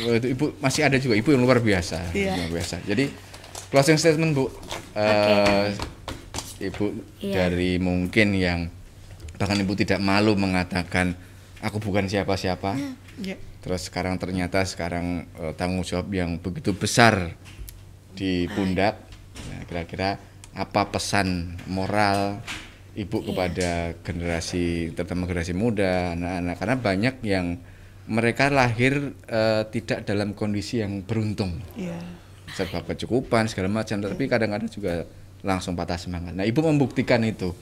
eh, 0.00 0.16
itu 0.16 0.32
ibu 0.32 0.56
masih 0.56 0.88
ada 0.88 0.96
juga 0.96 1.14
ibu 1.14 1.28
yang 1.30 1.44
luar 1.44 1.60
biasa, 1.60 2.10
Iya. 2.10 2.32
luar 2.40 2.50
biasa. 2.54 2.80
Jadi 2.82 3.12
closing 3.68 4.00
statement 4.00 4.32
Bu, 4.32 4.48
Eh, 4.96 5.68
ibu 6.62 6.94
Iya. 7.18 7.48
dari 7.48 7.78
mungkin 7.82 8.34
yang 8.36 8.70
bahkan 9.34 9.58
ibu 9.58 9.74
tidak 9.74 9.98
malu 9.98 10.38
mengatakan 10.38 11.16
aku 11.58 11.80
bukan 11.82 12.06
siapa-siapa. 12.06 12.76
Ya. 13.22 13.38
Terus 13.64 13.88
sekarang 13.88 14.20
ternyata 14.20 14.62
sekarang 14.68 15.24
eh, 15.40 15.52
tanggung 15.56 15.82
jawab 15.82 16.12
yang 16.12 16.36
begitu 16.38 16.76
besar 16.76 17.32
di 18.14 18.46
pundak. 18.52 19.00
Nah, 19.50 19.66
kira-kira 19.66 20.20
apa 20.54 20.86
pesan 20.86 21.58
moral 21.66 22.38
ibu 22.94 23.26
kepada 23.26 23.90
generasi 24.06 24.94
terutama 24.94 25.26
generasi 25.26 25.50
muda, 25.50 26.14
anak-anak 26.14 26.56
karena 26.62 26.76
banyak 26.78 27.14
yang 27.26 27.46
mereka 28.06 28.52
lahir 28.52 29.16
eh, 29.26 29.62
tidak 29.72 30.06
dalam 30.06 30.36
kondisi 30.36 30.78
yang 30.84 31.02
beruntung. 31.02 31.58
Iya. 31.74 31.98
Serba 32.54 32.86
kecukupan 32.86 33.50
segala 33.50 33.66
macam, 33.66 33.98
tapi 33.98 34.30
kadang-kadang 34.30 34.70
juga 34.70 35.08
langsung 35.44 35.76
patah 35.76 35.94
semangat. 35.94 36.32
Nah, 36.32 36.42
ibu 36.42 36.56
membuktikan 36.58 37.20
itu 37.20 37.52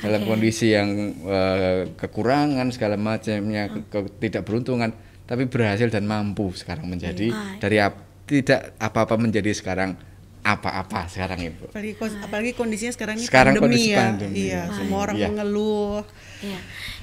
dalam 0.00 0.24
kondisi 0.24 0.72
yang 0.72 0.88
eh, 1.22 1.92
kekurangan 1.92 2.64
segala 2.70 2.96
macamnya, 2.96 3.68
ke- 3.68 3.84
ke- 3.86 4.12
tidak 4.18 4.42
beruntungan, 4.42 4.90
tapi 5.22 5.44
berhasil 5.44 5.86
dan 5.86 6.04
mampu 6.04 6.48
sekarang 6.50 6.88
menjadi 6.88 7.28
Iya. 7.28 7.60
dari 7.60 7.76
ap- 7.78 8.02
tidak 8.24 8.72
apa-apa 8.76 9.14
menjadi 9.16 9.52
sekarang 9.52 9.94
apa-apa 10.42 11.06
sekarang 11.06 11.42
ibu. 11.44 11.66
Apalagi, 11.66 11.92
kos- 11.94 12.16
apalagi 12.16 12.52
kondisinya 12.52 12.92
sekarang 12.92 13.14
ini 13.16 13.26
Sekarang 13.26 13.52
pandemi 13.52 13.66
kondisi 13.68 13.90
ya. 13.90 13.98
pandemi. 14.00 14.34
Iya, 14.36 14.46
Iya. 14.46 14.62
semua 14.72 14.98
orang 15.00 15.16
Iya. 15.16 15.26
mengeluh. 15.28 15.98
Ya, 16.38 16.58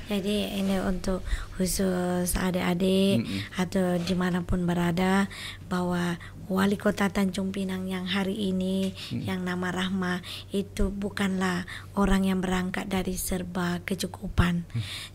jadi 0.08 0.36
ini 0.56 0.76
untuk 0.80 1.20
khusus 1.54 2.30
adik-adik 2.34 3.26
atau 3.54 3.98
di 3.98 4.14
mana 4.14 4.42
pun 4.42 4.64
berada 4.64 5.28
bahwa 5.68 6.16
wali 6.52 6.76
kota 6.76 7.08
Tanjung 7.08 7.56
Pinang 7.56 7.88
yang 7.88 8.04
hari 8.04 8.52
ini 8.52 8.92
yang 9.12 9.48
nama 9.48 9.72
Rahma 9.72 10.20
itu 10.52 10.92
bukanlah 10.92 11.64
orang 11.96 12.28
yang 12.28 12.40
berangkat 12.44 12.92
dari 12.92 13.16
serba 13.16 13.80
kecukupan. 13.88 14.68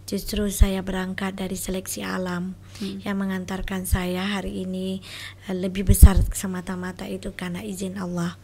Justru 0.09 0.49
saya 0.49 0.81
berangkat 0.81 1.37
dari 1.37 1.57
seleksi 1.59 2.01
alam 2.01 2.57
yang 2.81 3.21
mengantarkan 3.21 3.85
saya 3.85 4.25
hari 4.25 4.65
ini 4.65 5.05
eh, 5.51 5.57
lebih 5.57 5.85
besar 5.85 6.17
semata-mata 6.33 7.05
itu 7.05 7.37
karena 7.37 7.61
izin 7.61 8.01
Allah. 8.01 8.41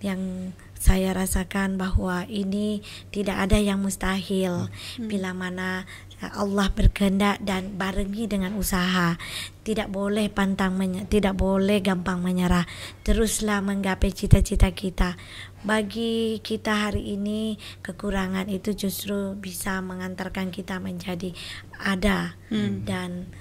Yang 0.00 0.52
saya 0.84 1.16
rasakan 1.16 1.80
bahwa 1.80 2.28
ini 2.28 2.84
tidak 3.08 3.48
ada 3.48 3.56
yang 3.56 3.80
mustahil. 3.80 4.68
Bila 5.00 5.32
mana 5.32 5.88
Allah 6.22 6.70
berkehendak 6.70 7.42
dan 7.42 7.74
barengi 7.74 8.30
dengan 8.30 8.54
usaha. 8.54 9.18
Tidak 9.64 9.88
boleh 9.90 10.30
pantang 10.30 10.76
menye- 10.76 11.08
tidak 11.08 11.34
boleh 11.36 11.80
gampang 11.80 12.20
menyerah. 12.20 12.64
Teruslah 13.02 13.64
menggapai 13.64 14.12
cita-cita 14.14 14.70
kita. 14.72 15.16
Bagi 15.64 16.44
kita 16.44 16.88
hari 16.88 17.16
ini 17.16 17.56
kekurangan 17.80 18.52
itu 18.52 18.76
justru 18.76 19.32
bisa 19.36 19.80
mengantarkan 19.80 20.52
kita 20.52 20.76
menjadi 20.76 21.32
ada 21.80 22.36
dan 22.84 23.32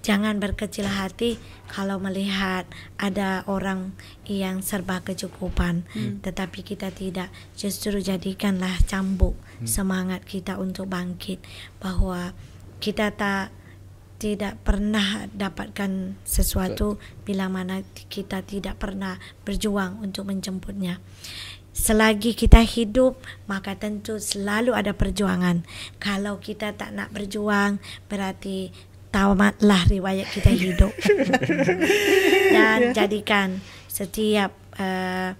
Jangan 0.00 0.40
berkecil 0.40 0.88
hati 0.88 1.36
kalau 1.68 2.00
melihat 2.00 2.64
ada 2.96 3.44
orang 3.44 3.92
yang 4.24 4.64
serba 4.64 5.04
kecukupan, 5.04 5.84
tetapi 6.24 6.64
kita 6.64 6.88
tidak. 6.88 7.28
Justru 7.52 8.00
jadikanlah 8.00 8.80
cambuk 8.88 9.36
semangat 9.68 10.24
kita 10.24 10.56
untuk 10.56 10.88
bangkit, 10.88 11.44
bahwa 11.84 12.32
kita 12.80 13.12
tak 13.12 13.52
tidak 14.20 14.60
pernah 14.60 15.28
dapatkan 15.32 16.20
sesuatu 16.28 17.00
bila 17.24 17.48
mana 17.48 17.80
kita 18.08 18.44
tidak 18.44 18.76
pernah 18.76 19.16
berjuang 19.48 20.00
untuk 20.04 20.28
menjemputnya. 20.28 21.00
Selagi 21.70 22.36
kita 22.36 22.60
hidup, 22.60 23.16
maka 23.48 23.78
tentu 23.78 24.20
selalu 24.20 24.76
ada 24.76 24.92
perjuangan. 24.92 25.64
Kalau 25.96 26.36
kita 26.36 26.76
tak 26.76 26.92
nak 26.92 27.14
berjuang, 27.16 27.80
berarti 28.10 28.74
tamatlah 29.10 29.86
riwayat 29.90 30.30
kita 30.30 30.50
hidup. 30.50 30.92
Dan 32.54 32.94
jadikan 32.94 33.58
setiap 33.90 34.54
eh, 34.78 35.34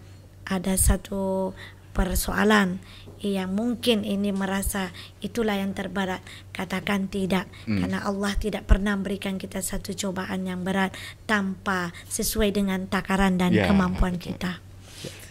ada 0.50 0.74
satu 0.74 1.54
persoalan 1.94 2.82
yang 3.20 3.52
mungkin 3.52 4.00
ini 4.00 4.32
merasa 4.32 4.88
itulah 5.20 5.52
yang 5.52 5.76
terberat 5.76 6.24
katakan 6.56 7.12
tidak. 7.12 7.46
Karena 7.68 8.00
Allah 8.00 8.32
tidak 8.40 8.64
pernah 8.64 8.96
memberikan 8.96 9.36
kita 9.36 9.60
satu 9.60 9.92
cobaan 9.92 10.48
yang 10.48 10.64
berat 10.64 10.96
tanpa 11.28 11.92
sesuai 12.08 12.56
dengan 12.56 12.88
takaran 12.88 13.36
dan 13.36 13.52
Ya, 13.52 13.68
kemampuan 13.68 14.16
kita. 14.16 14.64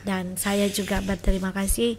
Dan 0.06 0.38
saya 0.38 0.70
juga 0.70 1.02
berterima 1.02 1.50
kasih 1.50 1.98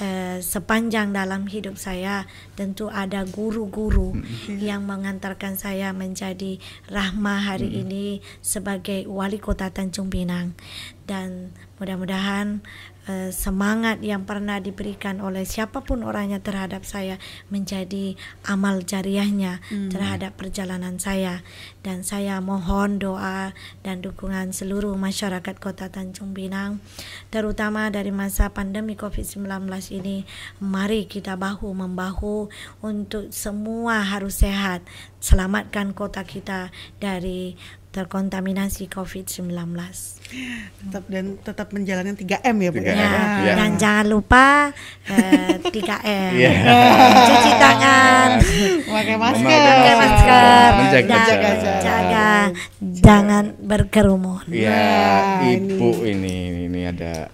eh, 0.00 0.40
sepanjang 0.40 1.12
dalam 1.12 1.46
hidup 1.46 1.76
saya 1.76 2.24
tentu 2.56 2.88
ada 2.90 3.22
guru-guru 3.28 4.16
yang 4.48 4.88
mengantarkan 4.88 5.54
saya 5.60 5.92
menjadi 5.94 6.58
Rahma 6.88 7.44
hari 7.52 7.84
ini 7.84 8.24
sebagai 8.40 9.06
wali 9.06 9.38
kota 9.38 9.70
Tanjung 9.70 10.08
Pinang. 10.08 10.56
Dan 11.04 11.54
Mudah-mudahan 11.80 12.60
eh, 13.06 13.30
semangat 13.32 14.02
yang 14.04 14.26
pernah 14.26 14.58
diberikan 14.58 15.22
oleh 15.24 15.46
siapa 15.46 15.80
pun 15.86 16.02
orangnya 16.02 16.42
terhadap 16.42 16.84
saya 16.84 17.16
menjadi 17.48 18.18
amal 18.44 18.82
jariahnya 18.82 19.62
terhadap 19.88 20.36
perjalanan 20.36 20.98
saya. 21.00 21.40
Dan 21.80 22.04
saya 22.04 22.42
mohon 22.44 23.00
doa 23.00 23.56
dan 23.80 24.04
dukungan 24.04 24.52
seluruh 24.52 24.92
masyarakat 24.98 25.56
Kota 25.56 25.88
Tanjung 25.88 26.36
Pinang 26.36 26.82
terutama 27.32 27.88
dari 27.88 28.10
masa 28.10 28.50
pandemi 28.52 28.98
Covid-19 28.98 29.46
ini. 29.94 30.26
Mari 30.60 31.06
kita 31.06 31.38
bahu 31.38 31.72
membahu 31.72 32.50
untuk 32.84 33.30
semua 33.30 34.02
harus 34.04 34.42
sehat. 34.42 34.84
Selamatkan 35.20 35.92
kota 35.92 36.24
kita 36.24 36.72
dari 36.96 37.54
terkontaminasi 37.90 38.86
COVID-19. 38.86 39.50
tetap 40.80 41.04
dan 41.06 41.24
tetap 41.36 41.68
menjalankan 41.70 42.14
3M 42.14 42.56
ya 42.56 42.70
Bu. 42.70 42.78
3M. 42.78 42.86
Ya, 42.86 43.10
Ya. 43.42 43.54
dan 43.56 43.70
jangan 43.76 44.06
lupa 44.06 44.70
eh, 45.04 45.58
3M. 45.60 46.32
Iya. 46.32 46.50
Cuci 47.20 47.50
tangan, 47.52 48.30
Pakai 48.86 49.16
masker. 49.16 49.58
pakai 49.60 49.94
masker, 49.96 50.70
Menjaga 50.72 51.10
dan 51.10 51.26
jarak. 51.26 51.82
jaga, 51.82 52.30
jangan 52.80 53.44
berkerumun. 53.58 54.46
Iya, 54.46 54.70
Nah, 54.70 55.50
ibu 55.50 55.90
ini 56.04 56.36
ini 56.64 56.80
ada 56.84 57.26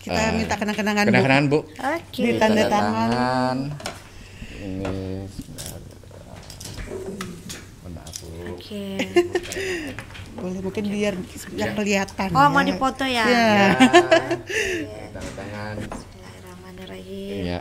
Kita 0.00 0.32
minta 0.32 0.56
kenang-kenangan 0.56 1.04
Bu. 1.04 1.08
kenang-kenangan 1.12 1.44
bu. 1.46 1.58
Oke. 1.68 2.20
Di 2.24 2.32
tanda 2.34 2.62
tangan. 2.64 3.08
tangan. 3.12 3.58
Ini 4.58 4.92
Oke. 8.70 9.02
Boleh 10.38 10.62
mungkin 10.62 10.86
biar 10.86 11.18
yang 11.58 11.74
kelihatan. 11.74 12.30
Oh, 12.38 12.46
mau 12.54 12.62
ya. 12.62 12.70
dipoto 12.70 13.02
ya? 13.02 13.26
Iya. 13.26 13.66
Tanda 15.10 15.30
tangan. 15.34 15.74
Bismillahirrahmanirrahim. 15.90 17.30
Iya. 17.34 17.58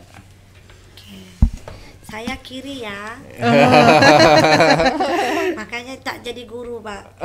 Oke. 0.94 1.18
Saya 2.06 2.38
kiri 2.46 2.86
ya. 2.86 3.18
Makanya 5.66 5.98
tak 5.98 6.22
jadi 6.22 6.46
guru, 6.46 6.78
Pak. 6.78 7.18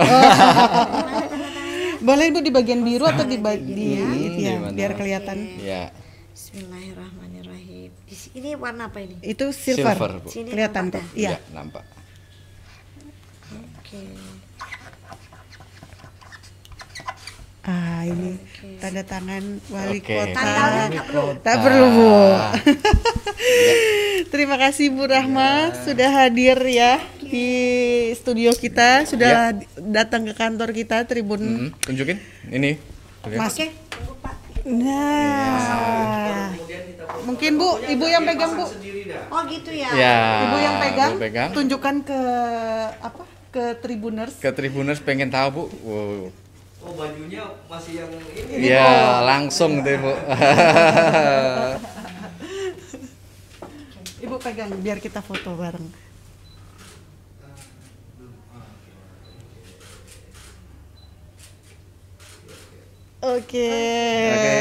Boleh 2.08 2.32
Bu 2.32 2.40
di 2.40 2.48
bagian 2.48 2.80
biru 2.80 3.04
atau 3.04 3.28
di 3.28 3.36
bagian 3.36 4.16
Di 4.16 4.48
ya, 4.48 4.64
mana? 4.64 4.72
biar 4.72 4.96
kelihatan. 4.96 5.60
Ya. 5.60 5.92
Bismillahirrahmanirrahim. 6.32 7.92
Di 8.08 8.16
sini 8.16 8.56
warna 8.56 8.88
apa 8.88 9.04
ini? 9.04 9.20
Itu 9.20 9.52
silver. 9.52 9.92
Silver, 9.92 10.10
Bu. 10.24 10.28
Sini 10.32 10.48
Kelihatan 10.56 10.88
nampak 10.88 10.88
kok. 10.88 10.96
dah? 10.96 11.06
Iya. 11.20 11.30
Ya, 11.36 11.40
nampak. 11.52 11.84
Ah, 17.64 18.04
ini 18.04 18.36
tanda 18.76 19.00
tangan 19.00 19.40
wali 19.72 20.04
Oke. 20.04 20.12
kota. 20.12 20.36
Tak 20.92 21.04
perlu. 21.08 21.26
Tak 21.40 21.56
perlu, 21.64 21.84
Bu. 21.96 22.12
Ah. 22.12 22.52
Terima 24.28 24.60
kasih 24.60 24.92
Bu 24.92 25.08
Rahma 25.08 25.72
sudah 25.80 26.10
hadir 26.12 26.60
ya 26.68 27.00
di 27.24 27.48
studio 28.12 28.52
kita, 28.52 29.08
sudah 29.08 29.56
datang 29.80 30.28
ke 30.28 30.36
kantor 30.36 30.76
kita 30.76 31.08
Tribun. 31.08 31.40
Hmm, 31.40 31.68
tunjukin. 31.80 32.20
Ini. 32.52 32.76
Oke. 33.24 33.36
Mas. 33.40 33.56
Tunggu, 33.56 34.12
Pak. 34.20 34.34
Nah. 34.68 36.52
Mungkin 37.24 37.56
Bu, 37.56 37.80
Ibu 37.80 38.04
yang 38.04 38.28
pegang 38.28 38.52
Bu. 38.60 38.68
Oh, 39.32 39.40
gitu 39.48 39.70
ya. 39.72 39.88
Ya. 39.96 40.18
Ibu 40.52 40.56
yang 40.60 40.76
pegang, 40.84 41.12
Ibu 41.16 41.22
pegang. 41.24 41.48
tunjukkan 41.56 41.94
ke 42.04 42.20
apa? 43.00 43.24
Ke 43.54 43.78
Tribuners. 43.78 44.34
Ke 44.42 44.50
Tribuners 44.50 44.98
pengen 44.98 45.30
tahu 45.30 45.48
bu. 45.54 45.62
Wow. 45.86 46.26
Oh 46.84 46.92
bajunya 46.98 47.46
masih 47.70 48.02
yang 48.02 48.10
ini. 48.34 48.66
Iya, 48.66 49.22
langsung 49.22 49.78
deh 49.80 49.94
bu. 49.94 50.10
Ibu 54.24 54.36
pegang 54.42 54.74
biar 54.82 54.98
kita 54.98 55.22
foto 55.22 55.54
bareng. 55.54 55.86
Oke. 63.24 63.72
Oke. 64.36 64.60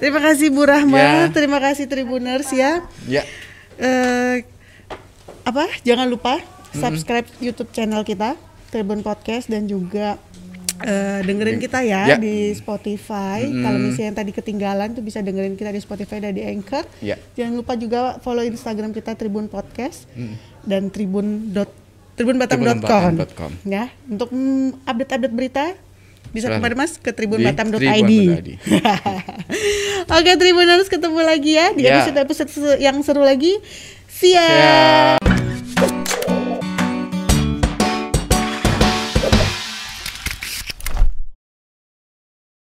Terima 0.00 0.20
kasih 0.24 0.48
Bu 0.48 0.64
Rahma, 0.64 0.96
Ya. 0.96 1.28
terima 1.28 1.60
kasih 1.60 1.84
Tribuners 1.84 2.48
ya. 2.48 2.80
ya. 3.04 3.22
Eh 3.76 4.48
apa? 5.44 5.68
Jangan 5.84 6.08
lupa 6.08 6.40
subscribe 6.74 7.28
YouTube 7.38 7.70
channel 7.70 8.02
kita 8.02 8.34
Tribun 8.68 9.00
Podcast 9.00 9.46
dan 9.46 9.64
juga 9.64 10.16
eh, 10.80 11.20
dengerin 11.20 11.56
kita 11.58 11.78
ya, 11.80 12.06
Ya. 12.06 12.16
di 12.16 12.50
Spotify. 12.52 13.44
Kalau 13.44 13.78
misalnya 13.78 14.08
yang 14.08 14.18
tadi 14.18 14.32
ketinggalan 14.32 14.88
tuh 14.90 15.00
bisa 15.00 15.20
dengerin 15.20 15.54
kita 15.54 15.68
di 15.68 15.78
Spotify 15.78 16.18
dan 16.18 16.32
di 16.32 16.42
Anchor. 16.42 16.82
Ya. 16.98 17.14
Jangan 17.32 17.54
lupa 17.54 17.72
juga 17.74 18.00
follow 18.18 18.42
Instagram 18.42 18.90
kita 18.90 19.14
Tribun 19.14 19.46
Podcast 19.46 20.08
dan 20.62 20.88
tribun 20.88 21.50
dot 21.50 21.70
tribunbatam.com 22.12 23.50
ya 23.64 23.88
untuk 24.04 24.28
mm, 24.28 24.84
update-update 24.84 25.32
berita 25.32 25.64
bisa 26.28 26.48
ke 26.48 26.58
mana 26.58 26.76
mas 26.78 26.96
ke 26.96 27.10
tribunbatam.id 27.10 27.76
tribun.id. 27.78 28.48
Oke 30.16 30.32
Tribuners 30.34 30.88
ketemu 30.88 31.20
lagi 31.20 31.52
ya 31.52 31.66
di 31.72 31.82
Ya. 31.82 32.00
episode-episode 32.00 32.48
yang 32.78 32.96
seru 33.00 33.20
lagi. 33.20 33.58
Ya. 34.22 35.18
Ya. 35.18 35.51